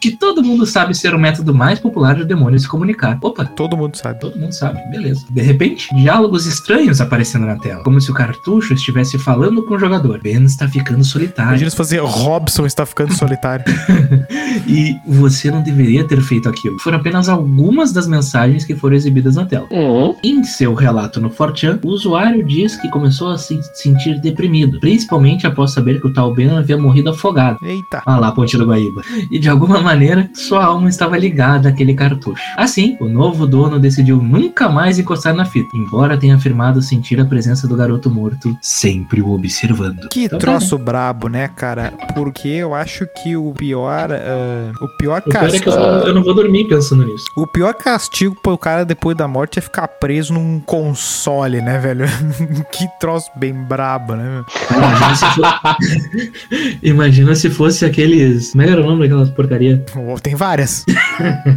Que 0.00 0.12
todo 0.12 0.42
mundo 0.42 0.64
sabe 0.64 0.94
ser 0.94 1.14
o 1.14 1.18
método 1.18 1.54
mais 1.54 1.78
popular 1.78 2.14
do 2.14 2.24
demônio 2.24 2.58
se 2.58 2.68
comunicar. 2.68 3.18
Opa, 3.20 3.44
todo 3.44 3.76
mundo 3.76 3.96
sabe. 3.96 4.20
todo 4.20 4.38
mundo 4.38 4.52
sabe, 4.52 4.80
beleza. 4.90 5.24
De 5.28 5.42
repente, 5.42 5.88
diálogos 5.94 6.46
estranhos 6.46 7.00
aparecendo 7.00 7.46
na 7.46 7.56
tela, 7.56 7.82
como 7.82 8.00
se 8.00 8.10
o 8.10 8.14
cartucho 8.14 8.72
estivesse 8.74 9.18
falando 9.18 9.64
com 9.64 9.74
o 9.74 9.78
jogador. 9.78 10.20
Ben 10.22 10.44
está 10.44 10.68
ficando 10.68 11.04
solitário 11.04 11.50
Imagina 11.50 11.70
se 11.70 11.76
fazer 11.76 11.98
Robson 11.98 12.66
está 12.66 12.84
ficando 12.86 13.12
solitário. 13.14 13.64
e 14.66 14.96
você 15.06 15.50
não 15.50 15.62
deveria 15.62 16.04
ter 16.06 16.20
feito 16.20 16.48
aquilo. 16.48 16.78
Foram 16.78 16.98
apenas 16.98 17.28
algumas 17.28 17.92
das 17.92 18.06
mensagens 18.06 18.64
que 18.64 18.74
foram 18.74 18.96
exibidas 18.96 19.36
na 19.36 19.44
tela. 19.46 19.66
Hum, 19.70 20.14
Em 20.22 20.42
seu 20.58 20.74
relato 20.74 21.20
no 21.20 21.30
Fortean, 21.30 21.78
o 21.84 21.88
usuário 21.88 22.44
diz 22.44 22.74
que 22.74 22.90
começou 22.90 23.28
a 23.30 23.38
se 23.38 23.60
sentir 23.74 24.20
deprimido, 24.20 24.80
principalmente 24.80 25.46
após 25.46 25.70
saber 25.70 26.00
que 26.00 26.08
o 26.08 26.12
tal 26.12 26.34
Ben 26.34 26.50
havia 26.50 26.76
morrido 26.76 27.10
afogado. 27.10 27.58
Eita. 27.62 28.02
Ah 28.04 28.18
lá, 28.18 28.32
Ponte 28.32 28.56
do 28.58 28.66
Guaíba. 28.66 29.02
E 29.30 29.38
de 29.38 29.48
alguma 29.48 29.80
maneira, 29.80 30.28
sua 30.34 30.64
alma 30.64 30.88
estava 30.88 31.16
ligada 31.16 31.68
àquele 31.68 31.94
cartucho. 31.94 32.42
Assim, 32.56 32.96
o 33.00 33.08
novo 33.08 33.46
dono 33.46 33.78
decidiu 33.78 34.16
nunca 34.16 34.68
mais 34.68 34.98
encostar 34.98 35.32
na 35.32 35.44
fita, 35.44 35.76
embora 35.76 36.16
tenha 36.18 36.34
afirmado 36.34 36.82
sentir 36.82 37.20
a 37.20 37.24
presença 37.24 37.68
do 37.68 37.76
garoto 37.76 38.10
morto, 38.10 38.56
sempre 38.60 39.22
o 39.22 39.30
observando. 39.32 40.08
Que 40.10 40.24
Então 40.24 40.38
tá, 40.38 40.46
troço 40.46 40.76
brabo, 40.76 41.28
né, 41.28 41.46
cara? 41.48 41.92
Porque 42.14 42.48
eu 42.48 42.74
acho 42.74 43.06
que 43.22 43.36
o 43.36 43.52
pior. 43.52 44.10
ah, 44.12 44.72
o 44.82 44.88
pior 44.98 45.18
é 45.18 45.20
que 45.20 45.30
castigo. 45.30 45.70
eu, 45.70 45.72
só- 45.72 45.98
eu 46.08 46.14
não 46.14 46.24
vou 46.24 46.34
dormir 46.34 46.66
pensando 46.66 47.04
nisso. 47.06 47.24
O 47.36 47.46
pior 47.46 47.74
castigo 47.74 48.34
pro 48.42 48.58
cara 48.58 48.84
depois 48.84 49.16
da 49.16 49.28
morte 49.28 49.58
é 49.58 49.62
ficar 49.62 49.86
preso 49.86 50.32
num 50.38 50.60
console, 50.60 51.60
né, 51.60 51.78
velho? 51.78 52.04
que 52.72 52.86
troço 53.00 53.30
bem 53.36 53.52
brabo, 53.52 54.14
né? 54.14 54.42
Imagina 54.70 55.14
se, 55.16 55.24
fo- 55.34 56.78
Imagina 56.82 57.34
se 57.34 57.50
fosse 57.50 57.84
aqueles. 57.84 58.52
Como 58.52 58.62
é 58.62 58.68
era 58.68 58.80
o 58.82 58.84
nome 58.84 59.00
daquelas 59.02 59.30
porcaria? 59.30 59.84
Tem 60.22 60.34
várias. 60.34 60.84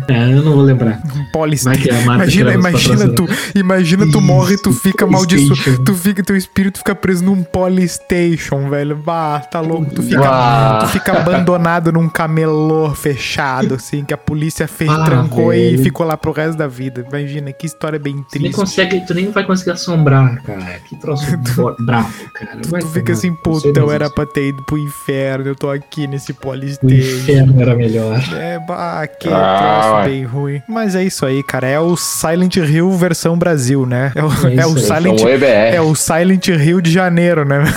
É, 0.07 0.23
eu 0.33 0.41
não 0.43 0.53
vou 0.53 0.63
lembrar. 0.63 1.00
Polystation. 1.31 1.89
É 1.89 2.03
marca 2.05 2.23
Imagina, 2.23 2.53
imagina 2.53 3.07
tu, 3.09 3.27
imagina 3.55 4.09
tu 4.11 4.19
morre 4.19 4.55
e 4.55 4.57
tu 4.61 4.73
fica. 4.73 5.05
PlayStation. 5.07 5.83
Tu 5.83 5.93
fica, 5.93 6.23
teu 6.23 6.35
espírito 6.35 6.79
fica 6.79 6.95
preso 6.95 7.23
num 7.23 7.43
Polystation, 7.43 8.69
velho. 8.69 8.95
Bah, 8.95 9.39
tá 9.39 9.59
louco. 9.61 9.93
Tu 9.93 10.01
fica, 10.03 10.79
tu 10.81 10.88
fica 10.88 11.11
abandonado 11.19 11.91
num 11.91 12.09
camelô 12.09 12.93
fechado, 12.95 13.75
assim, 13.75 14.03
que 14.03 14.13
a 14.13 14.17
polícia 14.17 14.67
fez, 14.67 14.89
Ah, 14.89 15.03
trancou 15.05 15.53
e 15.53 15.71
velho. 15.71 15.83
ficou 15.83 16.05
lá 16.05 16.17
pro 16.17 16.31
resto 16.31 16.57
da 16.57 16.67
vida. 16.67 17.05
Imagina, 17.07 17.51
que 17.53 17.65
história 17.67 18.00
bem 18.00 18.23
triste. 18.31 18.47
Consegue, 18.72 19.06
tu 19.06 19.13
nem 19.13 19.30
vai 19.32 19.44
conseguir 19.44 19.72
assombrar, 19.72 20.42
cara. 20.44 20.80
Que 20.88 20.96
troço 20.96 21.25
bravo, 21.80 22.12
cara. 22.34 22.60
Vai 22.68 22.82
Tu 22.82 22.88
fica 22.88 23.13
assim, 23.13 23.34
puta, 23.34 23.68
eu 23.80 23.92
era 23.92 24.10
pra 24.10 24.25
ter 24.25 24.48
ido 24.50 24.63
pro 24.63 24.78
inferno, 24.78 25.48
eu 25.48 25.56
tô 25.56 25.70
aqui 25.70 26.08
nesse 26.08 26.32
O 26.32 26.36
Polystation. 26.36 27.18
inferno 27.20 27.62
era 27.62 27.75
melhor. 27.75 28.20
É, 28.36 28.60
bah, 28.60 29.06
que 29.08 29.28
Ah, 29.30 29.80
troço 29.82 29.96
ué. 29.96 30.06
bem 30.10 30.24
ruim. 30.24 30.62
Mas 30.68 30.96
é 30.96 31.04
isso 31.04 31.25
aí, 31.25 31.44
cara. 31.44 31.68
É 31.68 31.80
o 31.80 31.96
Silent 31.96 32.56
Hill 32.58 32.92
versão 32.92 33.38
Brasil, 33.38 33.86
né? 33.86 34.12
É 34.16 34.24
o, 34.24 34.32
É 34.48 34.56
é 34.62 34.66
o. 34.66 34.78
Silent 34.78 35.22
o 35.22 35.30
EBR. 35.30 35.46
É 35.75 35.82
o 35.82 35.94
Silent 35.96 36.48
Hill 36.48 36.82
de 36.82 36.92
janeiro, 36.92 37.46
né? 37.46 37.63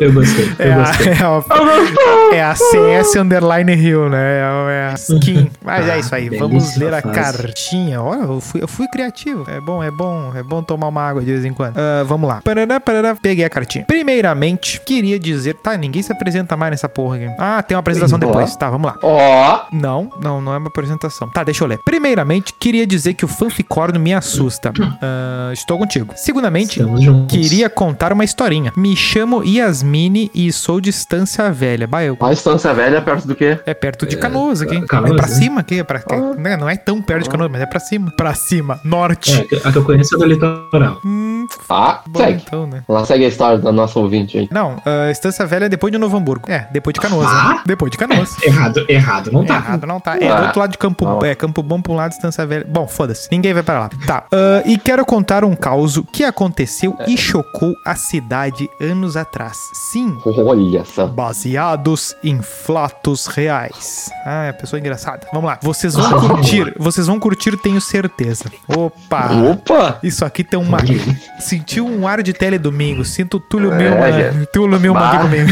Eu 0.00 0.12
gostei. 0.12 0.50
É 0.58 0.68
eu 0.68 0.72
a, 0.72 0.84
gostei. 0.84 1.12
é 1.12 1.22
a, 1.22 2.36
é 2.36 2.42
a 2.42 2.54
CS 2.54 3.16
Underline 3.16 3.72
Hill, 3.74 4.08
né? 4.08 4.38
É 4.40 4.90
a 4.92 4.94
skin. 4.94 5.50
Mas 5.62 5.88
é 5.88 5.98
isso 5.98 6.14
aí. 6.14 6.28
Ah, 6.32 6.38
Vamos 6.38 6.76
ler 6.76 6.94
a 6.94 7.02
fase. 7.02 7.49
Cartinha. 7.50 8.00
Olha, 8.00 8.22
eu 8.22 8.40
fui, 8.40 8.62
eu 8.62 8.68
fui 8.68 8.88
criativo. 8.88 9.44
É 9.48 9.60
bom, 9.60 9.82
é 9.82 9.90
bom. 9.90 10.32
É 10.34 10.42
bom 10.42 10.62
tomar 10.62 10.88
uma 10.88 11.02
água 11.02 11.22
de 11.22 11.32
vez 11.32 11.44
em 11.44 11.52
quando. 11.52 11.76
Ah, 11.76 12.04
vamos 12.04 12.28
lá. 12.28 12.40
Parará, 12.42 12.80
parará. 12.80 13.14
Peguei 13.14 13.44
a 13.44 13.50
cartinha. 13.50 13.84
Primeiramente, 13.84 14.80
queria 14.80 15.18
dizer... 15.18 15.54
Tá, 15.54 15.76
ninguém 15.76 16.02
se 16.02 16.12
apresenta 16.12 16.56
mais 16.56 16.70
nessa 16.70 16.88
porra 16.88 17.16
aqui. 17.16 17.26
Ah, 17.38 17.62
tem 17.62 17.76
uma 17.76 17.80
apresentação 17.80 18.18
Sim, 18.18 18.26
depois. 18.26 18.56
Tá, 18.56 18.70
vamos 18.70 18.90
lá. 18.90 18.98
Ó, 19.02 19.66
Não, 19.72 20.10
não, 20.22 20.40
não 20.40 20.54
é 20.54 20.58
uma 20.58 20.68
apresentação. 20.68 21.28
Tá, 21.30 21.42
deixa 21.44 21.64
eu 21.64 21.68
ler. 21.68 21.78
Primeiramente, 21.84 22.54
queria 22.58 22.86
dizer 22.86 23.14
que 23.14 23.24
o 23.24 23.28
fanficórnio 23.28 24.00
me 24.00 24.14
assusta. 24.14 24.72
Ah, 25.02 25.50
estou 25.52 25.78
contigo. 25.78 26.12
Segundamente, 26.14 26.80
queria 27.28 27.70
contar 27.70 28.12
uma 28.12 28.22
historinha. 28.22 28.72
Me 28.76 28.94
chamo 28.94 29.42
Yasmine 29.42 30.30
e 30.34 30.52
sou 30.52 30.80
de 30.80 30.90
Estância 30.90 31.50
Velha. 31.50 31.86
Bah, 31.86 32.04
eu... 32.04 32.18
a 32.20 32.32
Estância 32.32 32.72
Velha 32.74 32.98
é 32.98 33.00
perto 33.00 33.26
do 33.26 33.34
quê? 33.34 33.58
É 33.64 33.72
perto 33.72 34.04
de 34.04 34.16
Canoas 34.18 34.60
aqui. 34.60 34.80
Canoas, 34.86 35.12
é 35.12 35.16
pra 35.16 35.26
né? 35.26 35.32
cima 35.32 35.60
aqui. 35.60 35.78
É 35.80 35.84
pra... 35.84 36.02
né, 36.36 36.56
Não 36.56 36.68
é 36.68 36.76
tão 36.76 37.00
perto 37.00 37.24
de 37.24 37.30
Canoas, 37.30 37.39
mas 37.48 37.60
é 37.62 37.66
pra 37.66 37.80
cima. 37.80 38.10
Pra 38.16 38.34
cima. 38.34 38.80
Norte. 38.84 39.32
É, 39.52 39.68
a 39.68 39.72
que- 39.72 39.78
eu 39.78 39.84
conheço 39.84 40.14
é 40.14 40.18
do 40.18 40.24
litoral. 40.24 40.98
Hum, 41.04 41.46
Ah, 41.68 42.00
bom 42.06 42.20
segue. 42.20 42.42
então, 42.46 42.66
né? 42.66 42.82
Lá 42.88 43.04
segue 43.04 43.24
a 43.24 43.28
história 43.28 43.58
da 43.58 43.72
nossa 43.72 43.98
ouvinte 43.98 44.38
aí. 44.38 44.48
Não, 44.50 44.76
ah, 44.84 45.10
Estância 45.10 45.44
Velha 45.46 45.66
é 45.66 45.68
depois 45.68 45.92
de 45.92 45.98
Novo 45.98 46.16
Hamburgo. 46.16 46.50
É, 46.50 46.66
depois 46.72 46.94
de 46.94 47.00
Canoas. 47.00 47.26
Ah? 47.28 47.48
Né? 47.54 47.62
Depois 47.66 47.90
de 47.90 47.98
Canoas. 47.98 48.36
Errado, 48.42 48.84
errado, 48.88 49.32
não 49.32 49.44
tá. 49.44 49.56
Errado 49.56 49.86
não 49.86 50.00
tá. 50.00 50.16
É 50.18 50.28
Ah. 50.28 50.36
do 50.40 50.42
outro 50.46 50.60
lado 50.60 50.70
de 50.72 50.78
Campo, 50.78 51.04
Não. 51.04 51.18
é, 51.24 51.34
Campo 51.34 51.62
Bom 51.62 51.80
pra 51.80 51.92
um 51.92 51.96
lado, 51.96 52.12
Estância 52.12 52.44
Velha. 52.46 52.66
Bom, 52.68 52.86
foda-se. 52.86 53.28
Ninguém 53.30 53.52
vai 53.54 53.62
para 53.62 53.80
lá. 53.80 53.90
Tá. 54.06 54.24
ah, 54.32 54.62
e 54.66 54.76
quero 54.78 55.04
contar 55.04 55.44
um 55.44 55.54
caos 55.56 56.00
que 56.12 56.24
aconteceu 56.24 56.96
e 57.06 57.16
chocou 57.16 57.74
a 57.86 57.94
cidade 57.94 58.68
anos 58.80 59.16
atrás. 59.16 59.56
Sim, 59.72 60.16
Olha 60.24 60.84
só. 60.84 61.06
baseados 61.06 62.14
em 62.22 62.40
fatos 62.42 63.26
reais. 63.26 64.10
Ah, 64.24 64.44
é 64.46 64.52
pessoa 64.52 64.78
engraçada. 64.78 65.26
Vamos 65.32 65.48
lá. 65.50 65.58
Vocês 65.62 65.94
vão 65.96 66.28
curtir. 66.28 66.74
Vocês 66.78 67.06
vão 67.06 67.18
curtir, 67.18 67.29
tenho 67.56 67.80
certeza. 67.80 68.44
Opa! 68.68 69.30
Opa! 69.32 69.98
Isso 70.02 70.24
aqui 70.24 70.44
tem 70.44 70.58
uma. 70.58 70.78
Sentiu 71.40 71.86
um 71.86 72.06
ar 72.06 72.22
de 72.22 72.32
teledomingo. 72.32 73.04
Sinto 73.04 73.38
o 73.38 73.40
Túlio 73.40 73.72
É, 73.72 73.76
Milman. 73.76 74.12
já. 74.12 74.46
Túlio 74.52 74.78
aqui 74.78 75.16
Bah. 75.16 75.22
comigo. 75.22 75.50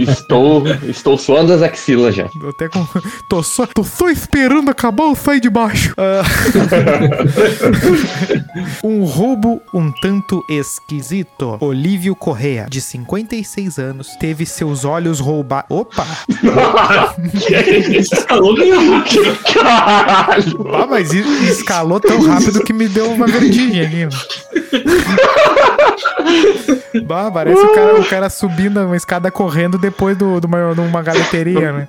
Estou, 0.10 0.64
estou 0.88 1.18
suando 1.18 1.52
as 1.52 1.62
axilas 1.62 2.14
já. 2.14 2.26
Eu 2.42 2.50
até 2.50 2.68
com... 2.68 2.86
tô, 3.28 3.42
só, 3.42 3.66
tô 3.66 3.82
só 3.84 4.08
esperando 4.08 4.70
acabar 4.70 5.04
o 5.04 5.14
sai 5.14 5.40
de 5.40 5.50
baixo. 5.50 5.94
Ah. 5.96 6.22
um 8.84 9.04
roubo 9.04 9.60
um 9.74 9.90
tanto 10.00 10.44
esquisito. 10.48 11.56
Olívio 11.60 12.14
Correa, 12.14 12.66
de 12.68 12.80
56 12.80 13.78
anos, 13.78 14.08
teve 14.18 14.46
seus 14.46 14.84
olhos 14.84 15.20
roubados. 15.20 15.66
Opa! 15.70 16.06
Esse 17.48 18.14
escalou 18.14 18.54
ganhou. 18.54 19.02
Caralho! 19.52 20.79
Ah, 20.82 20.86
mas 20.88 21.12
es- 21.12 21.58
escalou 21.58 22.00
tão 22.00 22.20
rápido 22.22 22.62
que 22.64 22.72
me 22.72 22.88
deu 22.88 23.10
uma 23.10 23.26
vertigem 23.26 23.80
aqui. 23.80 24.08
Bah, 27.04 27.30
parece 27.30 27.60
o 27.60 27.72
cara, 27.72 28.00
o 28.00 28.04
cara 28.04 28.28
subindo 28.28 28.80
uma 28.80 28.96
escada 28.96 29.30
correndo 29.30 29.78
depois 29.78 30.16
do, 30.16 30.40
de, 30.40 30.46
uma, 30.46 30.74
de 30.74 30.80
uma 30.80 31.00
galeteria, 31.02 31.72
né? 31.72 31.86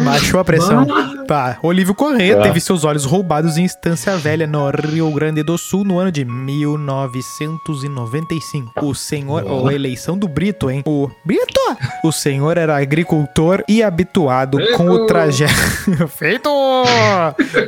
Baixou 0.00 0.38
a 0.38 0.44
pressão. 0.44 0.86
Tá. 1.26 1.56
Olívio 1.62 1.94
Corrêa 1.94 2.42
teve 2.42 2.60
seus 2.60 2.84
olhos 2.84 3.06
roubados 3.06 3.56
em 3.56 3.64
Estância 3.64 4.14
Velha, 4.16 4.46
no 4.46 4.68
Rio 4.70 5.10
Grande 5.12 5.42
do 5.42 5.56
Sul, 5.56 5.82
no 5.84 5.98
ano 5.98 6.12
de 6.12 6.26
1995. 6.26 8.84
O 8.84 8.94
senhor. 8.94 9.44
Ó, 9.46 9.66
a 9.68 9.74
eleição 9.74 10.18
do 10.18 10.28
Brito, 10.28 10.70
hein? 10.70 10.82
O. 10.86 11.10
Brito! 11.24 11.58
O 12.04 12.12
senhor 12.12 12.58
era 12.58 12.76
agricultor 12.76 13.64
e 13.66 13.82
habituado 13.82 14.58
com 14.76 14.90
o 14.90 15.06
trajeto. 15.06 15.54
Feito! 16.08 16.50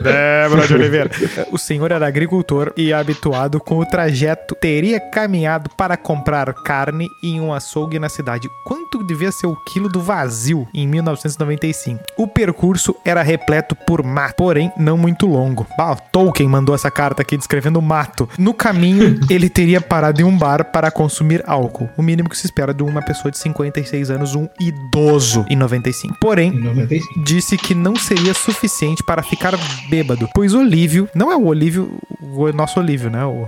Débora 0.03 0.66
de 0.66 0.74
Oliveira. 0.74 1.11
O 1.50 1.57
senhor 1.59 1.90
era 1.90 2.07
agricultor 2.07 2.74
e 2.76 2.92
habituado 2.92 3.59
com 3.61 3.79
o 3.79 3.87
trajeto. 3.87 4.55
Teria 4.81 4.99
caminhado 4.99 5.69
para 5.77 5.95
comprar 5.95 6.55
carne 6.55 7.07
em 7.23 7.38
um 7.38 7.53
açougue 7.53 7.99
na 7.99 8.09
cidade. 8.09 8.49
Quanto 8.92 9.07
devia 9.07 9.31
ser 9.31 9.46
o 9.46 9.55
quilo 9.55 9.88
do 9.88 10.00
vazio 10.00 10.66
em 10.74 10.85
1995? 10.85 12.03
O 12.16 12.26
percurso 12.26 12.96
era 13.05 13.22
repleto 13.22 13.76
por 13.76 14.03
mato, 14.03 14.35
porém 14.35 14.72
não 14.76 14.96
muito 14.98 15.26
longo. 15.29 15.64
Bah, 15.79 15.92
o 15.92 15.96
Tolkien 16.11 16.48
mandou 16.48 16.74
essa 16.74 16.90
carta 16.90 17.22
aqui 17.22 17.37
descrevendo 17.37 17.81
mato. 17.81 18.29
No 18.37 18.53
caminho, 18.53 19.20
ele 19.31 19.48
teria 19.48 19.81
parado 19.81 20.20
em 20.20 20.24
um 20.24 20.37
bar 20.37 20.72
para 20.72 20.90
consumir 20.90 21.40
álcool. 21.46 21.88
O 21.96 22.03
mínimo 22.03 22.29
que 22.29 22.37
se 22.37 22.46
espera 22.46 22.74
de 22.74 22.83
uma 22.83 23.00
pessoa 23.00 23.31
de 23.31 23.38
56 23.38 24.11
anos, 24.11 24.35
um 24.35 24.48
idoso 24.59 25.46
em 25.48 25.55
95. 25.55 26.16
Porém, 26.20 26.48
Em 26.53 26.61
95. 26.61 27.22
disse 27.22 27.57
que 27.57 27.76
não 27.76 27.94
seria 27.94 28.35
suficiente 28.35 29.05
para 29.05 29.22
ficar 29.22 29.55
bêbado, 29.88 30.29
pois 30.35 30.53
Olívio, 30.53 31.09
não 31.14 31.31
é 31.31 31.37
o 31.37 31.44
Olívio, 31.44 31.96
o 32.20 32.50
nosso 32.53 32.81
Olívio, 32.81 33.09
né? 33.09 33.24
O, 33.24 33.46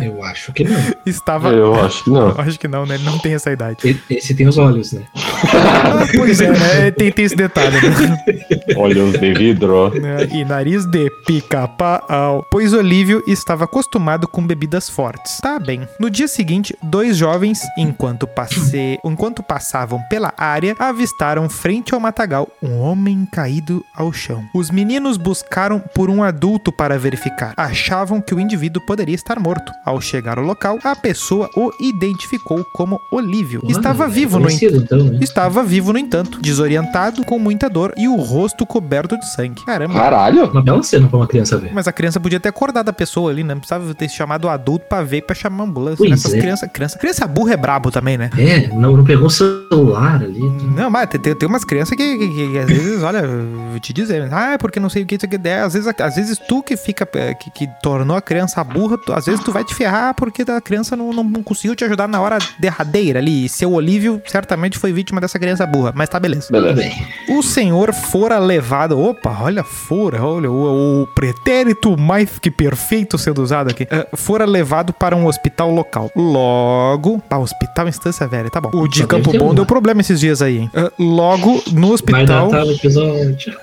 Eu 0.00 0.22
acho 0.22 0.52
que 0.52 0.62
não. 0.62 0.78
estava. 1.04 1.48
Eu 1.50 1.74
acho 1.74 2.04
que 2.04 2.10
não. 2.10 2.30
Acho 2.40 2.58
que 2.58 2.68
não, 2.68 2.86
né? 2.86 2.94
Ele 2.94 3.04
não 3.04 3.18
tem 3.18 3.34
essa 3.34 3.50
idade. 3.50 4.00
Esse 4.08 4.34
tem 4.34 4.46
os 4.46 4.59
olhos, 4.60 4.92
né? 4.92 5.02
Pois 6.16 6.40
é, 6.40 6.50
né? 6.50 6.90
Tem, 6.90 7.10
tem 7.10 7.24
esse 7.24 7.36
detalhe, 7.36 7.76
né? 7.76 8.18
Olhos 8.76 9.18
de 9.18 9.32
vidro. 9.32 9.90
né? 9.98 10.28
E 10.30 10.44
nariz 10.44 10.84
de 10.86 11.10
pica-pau. 11.26 12.46
Pois 12.50 12.72
Olívio 12.72 13.22
estava 13.26 13.64
acostumado 13.64 14.28
com 14.28 14.46
bebidas 14.46 14.88
fortes. 14.88 15.38
Tá 15.40 15.58
bem. 15.58 15.86
No 15.98 16.10
dia 16.10 16.28
seguinte, 16.28 16.76
dois 16.82 17.16
jovens, 17.16 17.60
enquanto, 17.76 18.26
passe... 18.26 18.98
enquanto 19.04 19.42
passavam 19.42 20.00
pela 20.08 20.32
área, 20.36 20.74
avistaram 20.78 21.48
frente 21.48 21.94
ao 21.94 22.00
matagal 22.00 22.48
um 22.62 22.78
homem 22.80 23.26
caído 23.30 23.84
ao 23.94 24.12
chão. 24.12 24.44
Os 24.54 24.70
meninos 24.70 25.16
buscaram 25.16 25.80
por 25.94 26.10
um 26.10 26.22
adulto 26.22 26.70
para 26.72 26.98
verificar. 26.98 27.54
Achavam 27.56 28.20
que 28.20 28.34
o 28.34 28.40
indivíduo 28.40 28.84
poderia 28.86 29.14
estar 29.14 29.38
morto. 29.38 29.72
Ao 29.84 30.00
chegar 30.00 30.38
ao 30.38 30.44
local, 30.44 30.78
a 30.84 30.94
pessoa 30.94 31.48
o 31.56 31.70
identificou 31.80 32.64
como 32.74 33.00
Olívio. 33.12 33.62
Estava 33.68 34.08
vivo 34.08 34.38
no 34.38 34.49
então, 34.76 35.04
né? 35.04 35.18
Estava 35.20 35.62
vivo, 35.62 35.92
no 35.92 35.98
entanto, 35.98 36.40
desorientado, 36.40 37.24
com 37.24 37.38
muita 37.38 37.68
dor 37.68 37.92
e 37.96 38.08
o 38.08 38.16
rosto 38.16 38.64
coberto 38.66 39.18
de 39.18 39.26
sangue. 39.26 39.64
Caramba. 39.64 39.94
Caralho. 39.94 40.50
Uma 40.50 40.62
bela 40.62 40.82
cena 40.82 41.08
pra 41.08 41.16
uma 41.18 41.26
criança 41.26 41.56
ver. 41.58 41.70
Mas 41.72 41.86
a 41.88 41.92
criança 41.92 42.18
podia 42.20 42.40
ter 42.40 42.48
acordado 42.48 42.88
a 42.88 42.92
pessoa 42.92 43.30
ali, 43.30 43.42
né? 43.42 43.54
Não 43.54 43.60
precisava 43.60 43.92
ter 43.94 44.08
chamado 44.08 44.44
o 44.44 44.48
adulto 44.48 44.86
pra 44.88 45.02
ver 45.02 45.22
pra 45.22 45.34
chamar 45.34 45.64
a 45.64 45.66
ambulância. 45.66 45.96
Pois 45.98 46.12
Essas 46.12 46.34
é. 46.34 46.38
crianças, 46.40 46.70
criança, 46.72 46.98
criança 46.98 47.26
burra 47.26 47.54
é 47.54 47.56
brabo 47.56 47.90
também, 47.90 48.16
né? 48.18 48.30
É, 48.38 48.68
não, 48.68 48.96
não 48.96 49.04
pegou 49.04 49.26
o 49.26 49.30
celular 49.30 50.22
ali. 50.22 50.40
Não, 50.74 50.90
mas 50.90 51.08
tem, 51.08 51.20
tem, 51.34 51.48
umas 51.48 51.64
crianças 51.64 51.96
que, 51.96 52.18
que- 52.18 52.28
que- 52.28 52.50
que 52.52 52.58
às 52.58 52.66
vezes, 52.66 53.02
olha, 53.02 53.18
eu 53.18 53.70
vou 53.70 53.80
te 53.80 53.92
dizer, 53.92 54.28
ah, 54.32 54.52
é 54.52 54.58
porque 54.58 54.80
não 54.80 54.88
sei 54.88 55.02
o 55.02 55.06
que, 55.06 55.16
isso 55.16 55.26
aqui 55.26 55.38
é. 55.44 55.60
Às 55.60 55.74
vezes, 55.74 55.88
às 55.98 56.14
vezes 56.16 56.38
tu 56.48 56.62
que 56.62 56.76
fica, 56.76 57.08
eh, 57.14 57.34
que, 57.34 57.50
que 57.50 57.68
tornou 57.82 58.16
a 58.16 58.22
criança 58.22 58.62
burra, 58.64 58.96
tu- 58.98 59.12
às 59.12 59.26
vezes 59.26 59.40
tu 59.44 59.52
vai 59.52 59.64
te 59.64 59.74
ferrar 59.74 60.14
porque 60.14 60.42
a 60.42 60.60
criança 60.60 60.96
não, 60.96 61.12
não, 61.12 61.24
não 61.24 61.42
conseguiu 61.42 61.74
te 61.76 61.84
ajudar 61.84 62.08
na 62.08 62.20
hora 62.20 62.38
derradeira 62.58 63.18
ali. 63.18 63.44
E 63.44 63.48
seu 63.48 63.72
Olívio 63.72 64.20
certamente 64.40 64.78
foi 64.78 64.92
vítima 64.92 65.20
dessa 65.20 65.38
criança 65.38 65.66
burra, 65.66 65.92
mas 65.94 66.08
tá 66.08 66.18
beleza. 66.18 66.48
Beleza. 66.50 66.74
bem. 66.74 67.06
O 67.28 67.42
senhor 67.42 67.92
fora 67.92 68.38
levado. 68.38 68.98
Opa, 68.98 69.38
olha, 69.42 69.62
fora, 69.62 70.24
olha, 70.24 70.50
o, 70.50 71.02
o 71.02 71.06
pretérito 71.06 71.96
mais 71.96 72.38
que 72.38 72.50
perfeito 72.50 73.18
sendo 73.18 73.42
usado 73.42 73.70
aqui. 73.70 73.86
Eh, 73.90 74.08
fora 74.14 74.46
levado 74.46 74.92
para 74.92 75.14
um 75.14 75.26
hospital 75.26 75.70
local. 75.70 76.10
Logo. 76.16 77.22
Ah, 77.28 77.38
hospital 77.38 77.88
Instância 77.88 78.26
Velha, 78.26 78.48
tá 78.48 78.60
bom. 78.60 78.70
O 78.72 78.88
de 78.88 79.00
Só 79.00 79.06
Campo 79.06 79.36
Bom 79.36 79.50
um. 79.50 79.54
deu 79.54 79.66
problema 79.66 80.00
esses 80.00 80.18
dias 80.18 80.40
aí, 80.40 80.58
hein? 80.58 80.70
Eh, 80.72 80.90
logo 80.98 81.62
no 81.72 81.92
hospital. 81.92 82.50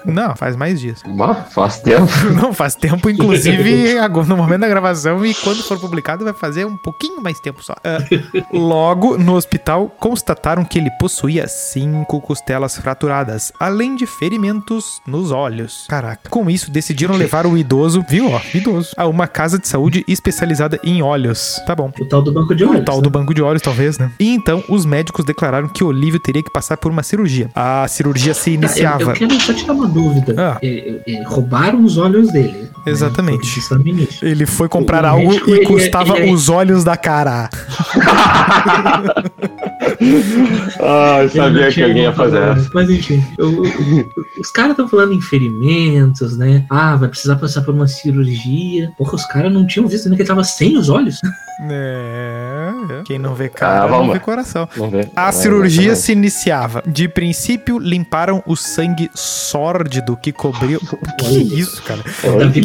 Não, 0.06 0.36
faz 0.36 0.56
mais 0.56 0.80
dias. 0.80 1.02
Bah, 1.08 1.34
faz 1.50 1.80
tempo. 1.80 2.08
Não, 2.40 2.54
faz 2.54 2.76
tempo, 2.76 3.10
inclusive, 3.10 3.98
agora, 4.00 4.28
no 4.28 4.38
momento 4.38 4.62
da 4.62 4.68
gravação 4.68 5.26
e 5.26 5.34
quando 5.34 5.64
for 5.64 5.80
publicado 5.80 6.24
vai 6.24 6.34
fazer 6.34 6.66
um 6.66 6.78
pouquinho 6.78 7.22
mais 7.22 7.40
tempo 7.40 7.64
só. 7.64 7.74
Ah, 7.84 7.98
logo, 8.54 9.18
no 9.18 9.36
hospital, 9.36 9.90
constataram 10.00 10.64
que 10.68 10.78
ele 10.78 10.92
possuía 11.00 11.48
cinco 11.48 12.20
costelas 12.22 12.78
fraturadas, 12.78 13.52
além 13.60 13.96
de 13.96 14.06
ferimentos 14.06 15.02
nos 15.08 15.32
olhos. 15.32 15.86
Caraca. 15.88 16.30
Com 16.30 16.50
isso, 16.50 16.70
decidiram 16.70 17.16
levar 17.16 17.46
o 17.48 17.58
idoso, 17.58 18.04
viu, 18.08 18.30
ó, 18.32 18.42
idoso, 18.54 18.92
a 18.98 19.08
uma 19.08 19.28
casa 19.28 19.58
de 19.58 19.68
saúde 19.68 20.04
especializada 20.08 20.80
em 20.84 21.02
olhos. 21.02 21.60
Tá 21.66 21.74
bom. 21.76 21.92
O 22.00 22.06
tal 22.06 22.22
do 22.22 22.32
banco 22.32 22.54
de 22.56 22.64
O 22.66 22.70
olhos. 22.72 22.86
tal 22.86 23.02
do 23.02 23.10
banco 23.10 23.34
de 23.34 23.42
olhos, 23.42 23.62
talvez, 23.62 23.98
né? 23.98 24.12
E 24.20 24.30
então, 24.34 24.64
os 24.70 24.86
médicos 24.86 25.24
declararam 25.26 25.68
que 25.68 25.84
Olívio 25.84 26.20
teria 26.20 26.44
que 26.44 26.52
passar 26.52 26.78
por 26.78 26.92
uma 26.92 27.04
cirurgia. 27.04 27.50
A 27.56 27.88
cirurgia 27.88 28.34
se 28.34 28.44
Tá, 28.44 28.50
eu, 28.50 28.54
iniciava. 28.56 29.04
eu 29.04 29.14
quero 29.14 29.40
só 29.42 29.54
tirar 29.54 29.74
uma 29.74 29.88
dúvida. 29.88 30.36
Ah. 30.38 30.58
É, 30.62 31.02
é, 31.08 31.14
é, 31.20 31.24
roubaram 31.24 31.84
os 31.84 31.98
olhos 31.98 32.32
dele. 32.32 32.64
né? 32.64 32.68
Exatamente. 32.86 33.60
O 33.72 33.88
início. 33.88 34.28
Ele 34.28 34.46
foi 34.46 34.68
comprar 34.70 35.04
O 35.04 35.08
algo 35.08 35.30
médico, 35.30 35.50
e 35.52 35.60
é- 35.62 35.64
custava 35.66 36.18
é- 36.20 36.32
os 36.32 36.50
olhos 36.50 36.84
da 36.84 36.98
cara. 36.98 37.50
Ah, 40.80 41.20
eu 41.24 41.30
sabia 41.30 41.72
que 41.72 41.84
alguém 41.84 42.04
ia 42.04 42.14
fazer 42.14 42.38
essa. 42.42 42.70
Mas 42.74 42.90
enfim, 42.90 43.24
eu- 43.38 43.66
eu- 43.66 44.10
os 44.40 44.52
caras 44.52 44.72
estão 44.72 44.88
falando 44.88 45.14
em 45.14 45.22
ferimentos, 45.22 46.38
né? 46.38 46.66
Ah, 46.70 46.96
vai 46.96 47.10
precisar 47.10 47.36
passar 47.38 47.62
por 47.62 47.74
uma 47.74 47.88
cirurgia. 47.88 48.92
Porra, 48.98 49.16
os 49.16 49.26
caras 49.26 49.52
não 49.52 49.66
tinham 49.66 49.88
visto 49.88 50.06
ainda 50.06 50.16
que 50.16 50.22
ele 50.22 50.28
tava 50.30 50.44
sem 50.44 50.78
os 50.78 50.90
olhos. 50.90 51.20
É, 51.60 52.72
é. 53.00 53.04
quem 53.04 53.18
não 53.18 53.34
vê 53.34 53.50
cara 53.50 53.84
Ah, 53.84 53.88
não 53.88 54.12
vê 54.12 54.20
coração. 54.20 54.68
Ver. 54.92 55.10
A 55.16 55.32
cirurgia 55.32 55.96
se 55.96 56.12
iniciava. 56.12 56.84
De 56.86 57.08
princípio, 57.08 57.80
limparam 57.80 58.44
o 58.46 58.56
sangue 58.56 59.10
sórdido 59.16 60.16
que 60.18 60.32
cobriu. 60.32 60.80
Que 61.18 61.38
isso, 61.60 61.82
cara? 61.84 62.02
Foi 62.04 62.46
o 62.46 62.52
que 62.52 62.60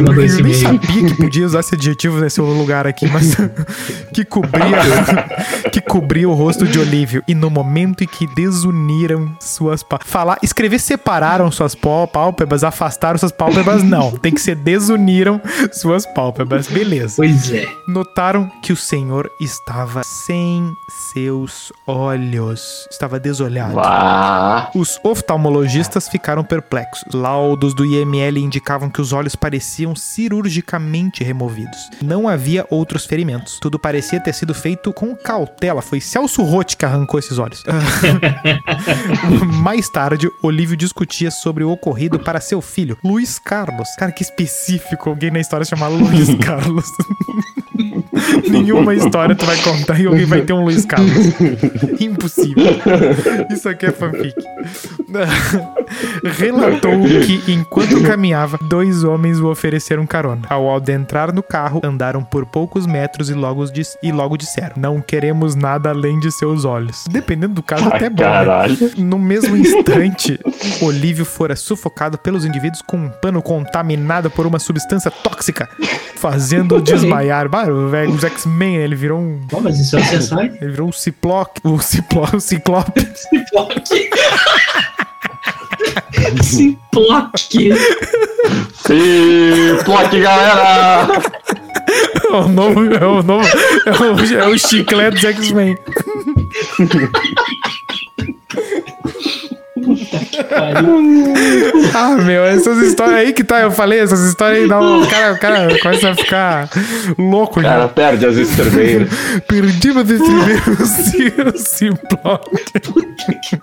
Eu 0.00 0.12
nem 0.14 0.28
sabia 0.28 0.78
que 1.08 1.14
podia 1.16 1.44
usar 1.44 1.60
esse 1.60 1.74
adjetivo 1.74 2.18
nesse 2.20 2.40
lugar 2.40 2.86
aqui, 2.86 3.06
mas 3.06 3.36
que 4.14 4.24
cobria 4.24 4.64
que 5.70 5.80
cobria 5.80 6.28
o 6.28 6.32
rosto 6.32 6.66
de 6.66 6.78
Olívio 6.78 7.22
e 7.28 7.34
no 7.34 7.50
momento 7.50 8.02
em 8.02 8.06
que 8.06 8.26
desuniram 8.34 9.30
suas 9.40 9.82
pá- 9.82 9.98
falar, 10.04 10.38
escrever 10.42 10.78
separaram 10.78 11.50
suas 11.50 11.74
pó- 11.74 12.06
pálpebras, 12.06 12.64
afastaram 12.64 13.18
suas 13.18 13.32
pálpebras, 13.32 13.82
não, 13.82 14.12
tem 14.12 14.32
que 14.32 14.40
ser 14.40 14.54
desuniram 14.56 15.40
suas 15.72 16.06
pálpebras, 16.06 16.66
beleza. 16.68 17.16
Pois 17.16 17.52
é. 17.52 17.68
Notaram 17.86 18.37
que 18.46 18.72
o 18.72 18.76
senhor 18.76 19.30
estava 19.40 20.02
sem 20.04 20.76
seus 20.88 21.72
olhos, 21.86 22.86
estava 22.90 23.18
desolhado. 23.18 23.74
Os 24.74 25.00
oftalmologistas 25.02 26.08
ficaram 26.08 26.44
perplexos. 26.44 27.12
Laudos 27.12 27.74
do 27.74 27.84
IML 27.84 28.38
indicavam 28.38 28.90
que 28.90 29.00
os 29.00 29.12
olhos 29.12 29.34
pareciam 29.34 29.96
cirurgicamente 29.96 31.24
removidos. 31.24 31.78
Não 32.02 32.28
havia 32.28 32.66
outros 32.70 33.06
ferimentos. 33.06 33.58
Tudo 33.60 33.78
parecia 33.78 34.20
ter 34.20 34.32
sido 34.34 34.54
feito 34.54 34.92
com 34.92 35.16
cautela. 35.16 35.80
Foi 35.80 36.00
Celso 36.00 36.42
Rotti 36.42 36.76
que 36.76 36.84
arrancou 36.84 37.18
esses 37.18 37.38
olhos. 37.38 37.64
Mais 39.62 39.88
tarde, 39.88 40.30
Olívio 40.42 40.76
discutia 40.76 41.30
sobre 41.30 41.64
o 41.64 41.70
ocorrido 41.70 42.18
para 42.18 42.40
seu 42.40 42.60
filho, 42.60 42.98
Luiz 43.04 43.38
Carlos. 43.38 43.88
Cara, 43.96 44.12
que 44.12 44.22
específico 44.22 45.08
alguém 45.10 45.30
na 45.30 45.40
história 45.40 45.64
chamar 45.64 45.88
Luiz 45.88 46.34
Carlos. 46.44 46.86
Nenhuma 48.48 48.94
história 48.94 49.34
tu 49.34 49.44
vai 49.44 49.56
contar 49.58 50.00
e 50.00 50.06
alguém 50.06 50.24
vai 50.24 50.42
ter 50.42 50.52
um 50.52 50.64
Luiz 50.64 50.84
Carlos. 50.84 51.26
Impossível. 52.00 52.64
Isso 53.50 53.68
aqui 53.68 53.86
é 53.86 53.92
fanfic. 53.92 54.34
Relatou 56.22 56.92
que, 57.24 57.42
enquanto 57.52 58.02
caminhava, 58.02 58.58
dois 58.62 59.04
homens 59.04 59.40
o 59.40 59.46
ofereceram 59.48 60.06
carona. 60.06 60.42
Ao 60.48 60.74
adentrar 60.74 61.32
no 61.34 61.42
carro, 61.42 61.80
andaram 61.84 62.22
por 62.22 62.44
poucos 62.46 62.86
metros 62.86 63.30
e 63.30 63.34
logo, 63.34 63.64
dis- 63.66 63.96
e 64.02 64.12
logo 64.12 64.36
disseram: 64.36 64.74
Não 64.76 65.00
queremos 65.00 65.54
nada 65.54 65.90
além 65.90 66.18
de 66.20 66.30
seus 66.30 66.64
olhos. 66.64 67.04
Dependendo 67.10 67.54
do 67.54 67.62
caso, 67.62 67.88
até 67.88 68.10
bom. 68.10 68.22
né? 68.22 68.90
No 68.98 69.18
mesmo 69.18 69.56
instante, 69.56 70.38
Olívio 70.82 71.24
fora 71.24 71.56
sufocado 71.56 72.18
pelos 72.18 72.44
indivíduos 72.44 72.82
com 72.82 72.96
um 72.98 73.08
pano 73.08 73.40
contaminado 73.42 74.30
por 74.30 74.46
uma 74.46 74.58
substância 74.58 75.10
tóxica, 75.10 75.68
fazendo-o 76.16 76.80
desmaiar. 76.80 77.48
Bah, 77.48 77.64
o 77.68 77.88
velho 77.88 78.12
os 78.12 78.24
X-Men, 78.24 78.76
ele 78.76 78.94
virou 78.94 79.18
um. 79.20 79.38
Bom, 79.50 79.60
mas 79.60 79.78
isso 79.78 79.96
é? 79.96 80.46
Ele 80.60 80.70
virou 80.72 80.88
um 80.88 80.92
ciploque. 80.92 81.60
O 81.64 81.78
ciploque. 81.80 82.36
O 82.36 82.40
ciclope. 82.40 83.08
Ciploque. 83.14 84.10
Ciploque. 86.42 87.72
Sim, 88.86 89.76
Plot, 89.84 90.20
galera! 90.20 91.08
É 92.24 92.32
o 92.32 92.48
novo. 92.48 92.94
É 92.94 93.04
o 93.04 93.22
novo. 93.22 93.48
É 93.86 93.90
o, 93.90 94.40
é 94.40 94.48
o 94.48 94.58
chiclete 94.58 95.16
dos 95.16 95.24
X-Men. 95.24 95.76
Ah, 101.94 102.16
meu, 102.16 102.44
essas 102.44 102.78
histórias 102.78 103.16
aí 103.16 103.32
que 103.32 103.44
tá, 103.44 103.60
eu 103.60 103.70
falei, 103.70 104.00
essas 104.00 104.20
histórias 104.20 104.62
aí 104.62 104.68
dá 104.68 104.80
um, 104.80 105.02
o, 105.02 105.06
cara, 105.06 105.32
o 105.32 105.38
cara 105.38 105.78
começa 105.80 106.10
a 106.10 106.14
ficar 106.14 106.68
louco 107.18 107.60
cara 107.62 107.88
perde 107.88 108.26
as 108.26 108.36
estremeiras. 108.36 109.08
Perdi 109.46 109.92
pra 109.92 110.02
distribuir 110.02 110.62
o 110.80 110.86
ciploque. 110.86 111.58
Ciploque. 112.78 113.60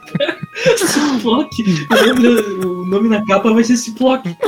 Lembro, 1.89 2.81
O 2.81 2.85
nome 2.85 3.09
na 3.09 3.25
capa 3.25 3.53
vai 3.53 3.63
ser 3.63 3.77
Ciploque. 3.77 4.35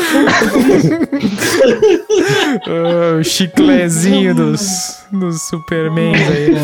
Ah, 2.67 3.17
o 3.19 3.23
chiclezinho 3.23 4.33
dos, 4.33 5.05
dos 5.11 5.41
Supermans 5.43 6.19
aí. 6.29 6.55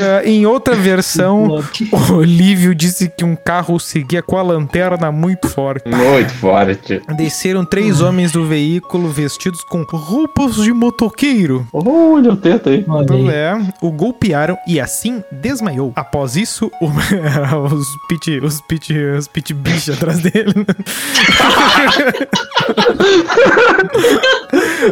Ah, 0.00 0.22
em 0.24 0.46
outra 0.46 0.74
versão. 0.74 1.60
Olívio 2.12 2.74
disse 2.74 3.08
que 3.08 3.24
um 3.24 3.34
carro 3.36 3.78
seguia 3.78 4.22
com 4.22 4.36
a 4.36 4.42
lanterna 4.42 5.10
muito 5.12 5.48
forte. 5.48 5.88
Muito 5.88 6.32
forte. 6.34 7.00
Desceram 7.16 7.64
três 7.64 8.00
homens 8.00 8.32
do 8.32 8.46
veículo 8.46 9.08
vestidos 9.08 9.62
com 9.64 9.82
roupas 9.82 10.56
de 10.56 10.72
motoqueiro. 10.72 11.66
Olha 11.72 12.32
o 12.32 12.36
teto 12.36 12.68
aí. 12.68 12.84
Então, 12.88 13.30
é, 13.30 13.58
o 13.80 13.90
golpearam 13.90 14.56
e 14.66 14.80
assim 14.80 15.22
desmaiou. 15.30 15.92
Após 15.96 16.36
isso, 16.36 16.70
o- 16.80 16.90
os 17.72 17.86
pit, 18.08 18.38
os 18.42 18.60
pit, 18.62 18.92
os 18.96 19.28
pit 19.28 19.52
bichos 19.54 19.94
atrás 19.96 20.20
dele. 20.20 20.52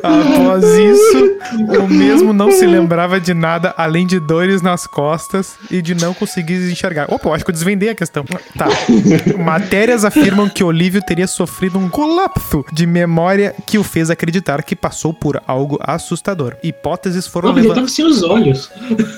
Após 0.03 0.65
isso, 0.65 1.39
o 1.83 1.89
mesmo 1.89 2.33
não 2.33 2.51
se 2.51 2.67
lembrava 2.91 3.21
de 3.21 3.33
nada 3.33 3.73
além 3.77 4.05
de 4.05 4.19
dores 4.19 4.61
nas 4.63 4.85
costas 4.85 5.55
e 5.71 5.81
de 5.81 5.95
não 5.95 6.13
conseguir 6.13 6.69
enxergar. 6.73 7.07
Opa, 7.09 7.29
eu 7.29 7.35
acho 7.35 7.45
que 7.45 7.51
eu 7.51 7.55
desvendei 7.55 7.89
a 7.91 7.95
questão. 7.95 8.25
Tá. 8.59 8.67
Matérias 9.39 10.05
afirmam 10.05 10.49
que 10.49 10.65
Olívio 10.65 11.01
teria 11.01 11.29
sofrido 11.29 11.79
um 11.79 11.89
colapso 11.89 12.65
de 12.73 12.87
memória 12.89 13.55
que 13.65 13.79
o 13.79 13.85
fez 13.85 14.11
acreditar 14.11 14.65
que 14.65 14.75
passou 14.75 15.15
por 15.15 15.41
algo 15.47 15.79
assustador. 15.81 16.57
Hipóteses 16.65 17.29
foram 17.29 17.51
mas 17.51 17.59
ele 17.59 17.69
levantadas. 17.69 17.95
tava 17.95 17.95
sem 17.95 18.05
os 18.05 18.23
olhos. 18.25 18.69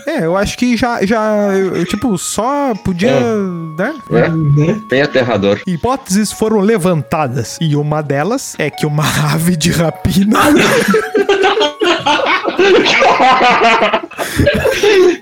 É, 0.07 0.27
eu 0.27 0.37
acho 0.37 0.59
que 0.59 0.77
já, 0.77 1.03
já 1.07 1.23
eu- 1.55 1.75
eu, 1.77 1.87
tipo, 1.87 2.19
só 2.19 2.75
podia, 2.75 3.11
É. 3.11 3.23
né? 3.79 3.95
É, 4.11 4.29
Né? 4.29 4.81
bem 4.91 5.01
aterrador. 5.01 5.59
Hipóteses 5.67 6.31
foram 6.31 6.59
levantadas 6.61 7.57
e 7.59 7.75
uma 7.75 8.03
delas 8.03 8.55
é 8.59 8.69
que 8.69 8.85
uma 8.85 9.05
ave 9.33 9.57
de 9.57 9.71
rapina 9.71 10.41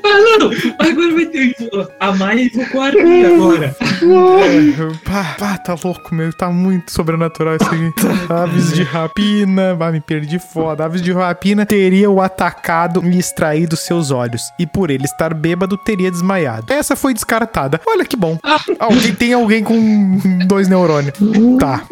Vai, 0.03 0.20
Lando! 0.20 0.50
Vai, 0.79 0.90
Agora 0.90 1.14
vai 1.14 1.26
ter 1.26 1.55
a 2.00 2.12
mais 2.12 2.55
o 2.55 2.66
quarto 2.70 2.98
agora. 2.98 3.76
É, 3.83 5.11
pá, 5.11 5.37
pá, 5.38 5.59
tá 5.59 5.76
louco, 5.83 6.14
meu. 6.14 6.33
Tá 6.33 6.50
muito 6.50 6.90
sobrenatural 6.92 7.57
isso 7.57 7.66
aqui. 7.66 7.92
Aves 8.33 8.72
de 8.72 8.83
rapina. 8.83 9.74
Bah, 9.74 9.90
me 9.92 10.00
perdi 10.00 10.38
foda. 10.38 10.85
Aves 10.85 11.03
de 11.03 11.12
rapina 11.12 11.64
teria 11.64 12.11
o 12.11 12.20
atacado 12.20 13.03
e 13.05 13.18
extraído 13.18 13.76
seus 13.76 14.11
olhos. 14.11 14.50
E 14.59 14.66
por 14.66 14.90
ele 14.90 15.05
estar 15.05 15.33
bêbado, 15.35 15.76
teria 15.76 16.11
desmaiado. 16.11 16.72
Essa 16.72 16.96
foi 16.96 17.14
descartada. 17.14 17.81
Olha 17.87 18.05
que 18.05 18.16
bom. 18.16 18.38
Alguém 18.79 19.14
tem 19.14 19.33
alguém 19.33 19.62
com 19.62 20.18
dois 20.46 20.68
neurônios. 20.68 21.14
Tá. 21.59 21.83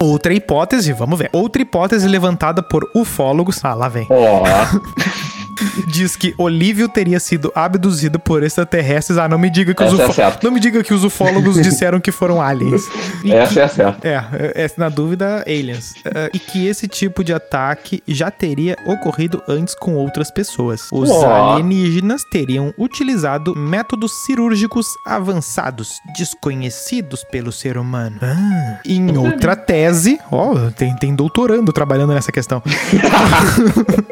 Outra 0.00 0.32
hipótese, 0.32 0.92
vamos 0.92 1.18
ver. 1.18 1.30
Outra 1.32 1.62
hipótese 1.62 2.06
levantada 2.06 2.62
por 2.62 2.88
ufólogos. 2.94 3.64
Ah, 3.64 3.74
lá 3.74 3.88
vem. 3.88 4.06
Ó, 4.10 4.42
Diz 5.86 6.16
que 6.16 6.34
Olívio 6.38 6.88
teria 6.88 7.20
sido 7.20 7.52
abduzido 7.54 8.18
por 8.18 8.42
extraterrestres. 8.42 9.18
Ah, 9.18 9.28
não 9.28 9.38
me 9.38 9.50
diga 9.50 9.74
que 9.74 9.82
os 9.82 9.98
é. 9.98 10.38
Não 10.42 10.50
me 10.50 10.60
diga 10.60 10.82
que 10.82 10.94
os 10.94 11.04
ufólogos 11.04 11.56
disseram 11.60 12.00
que 12.00 12.10
foram 12.10 12.40
aliens. 12.40 12.82
E 13.22 13.32
essa 13.32 13.60
é 13.60 13.62
a 13.64 13.68
certa. 13.68 14.08
é, 14.08 14.64
é, 14.64 14.70
na 14.76 14.88
dúvida, 14.88 15.44
aliens. 15.46 15.92
É, 16.04 16.30
e 16.32 16.38
que 16.38 16.66
esse 16.66 16.88
tipo 16.88 17.22
de 17.22 17.32
ataque 17.32 18.02
já 18.08 18.30
teria 18.30 18.76
ocorrido 18.86 19.42
antes 19.48 19.74
com 19.74 19.94
outras 19.94 20.30
pessoas. 20.30 20.88
Os 20.90 21.10
Ó. 21.10 21.52
alienígenas 21.52 22.22
teriam 22.30 22.72
utilizado 22.78 23.54
métodos 23.54 24.12
cirúrgicos 24.24 24.86
avançados, 25.06 25.90
desconhecidos 26.16 27.24
pelo 27.24 27.52
ser 27.52 27.76
humano. 27.76 28.16
Ah. 28.22 28.80
Em 28.84 29.16
outra 29.16 29.54
tese, 29.54 30.18
ó, 30.30 30.70
tem, 30.70 30.94
tem 30.96 31.14
doutorando 31.14 31.72
trabalhando 31.72 32.14
nessa 32.14 32.32
questão. 32.32 32.62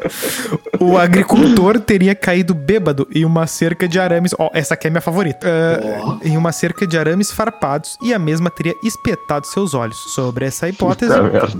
o 0.79 0.97
agricultor 0.97 1.79
teria 1.79 2.15
caído 2.15 2.53
bêbado 2.53 3.07
em 3.13 3.25
uma 3.25 3.47
cerca 3.47 3.87
de 3.87 3.99
arames. 3.99 4.33
Ó, 4.37 4.49
essa 4.53 4.73
aqui 4.73 4.87
é 4.87 4.89
minha 4.89 5.01
favorita. 5.01 5.47
Ah, 5.47 6.17
Em 6.23 6.37
uma 6.37 6.51
cerca 6.51 6.85
de 6.87 6.97
arames 6.97 7.31
farpados 7.31 7.97
e 8.01 8.13
a 8.13 8.19
mesma 8.19 8.49
teria 8.49 8.75
espetado 8.83 9.47
seus 9.47 9.73
olhos. 9.73 9.97
Sobre 10.13 10.45
essa 10.45 10.67
hipótese. 10.67 11.13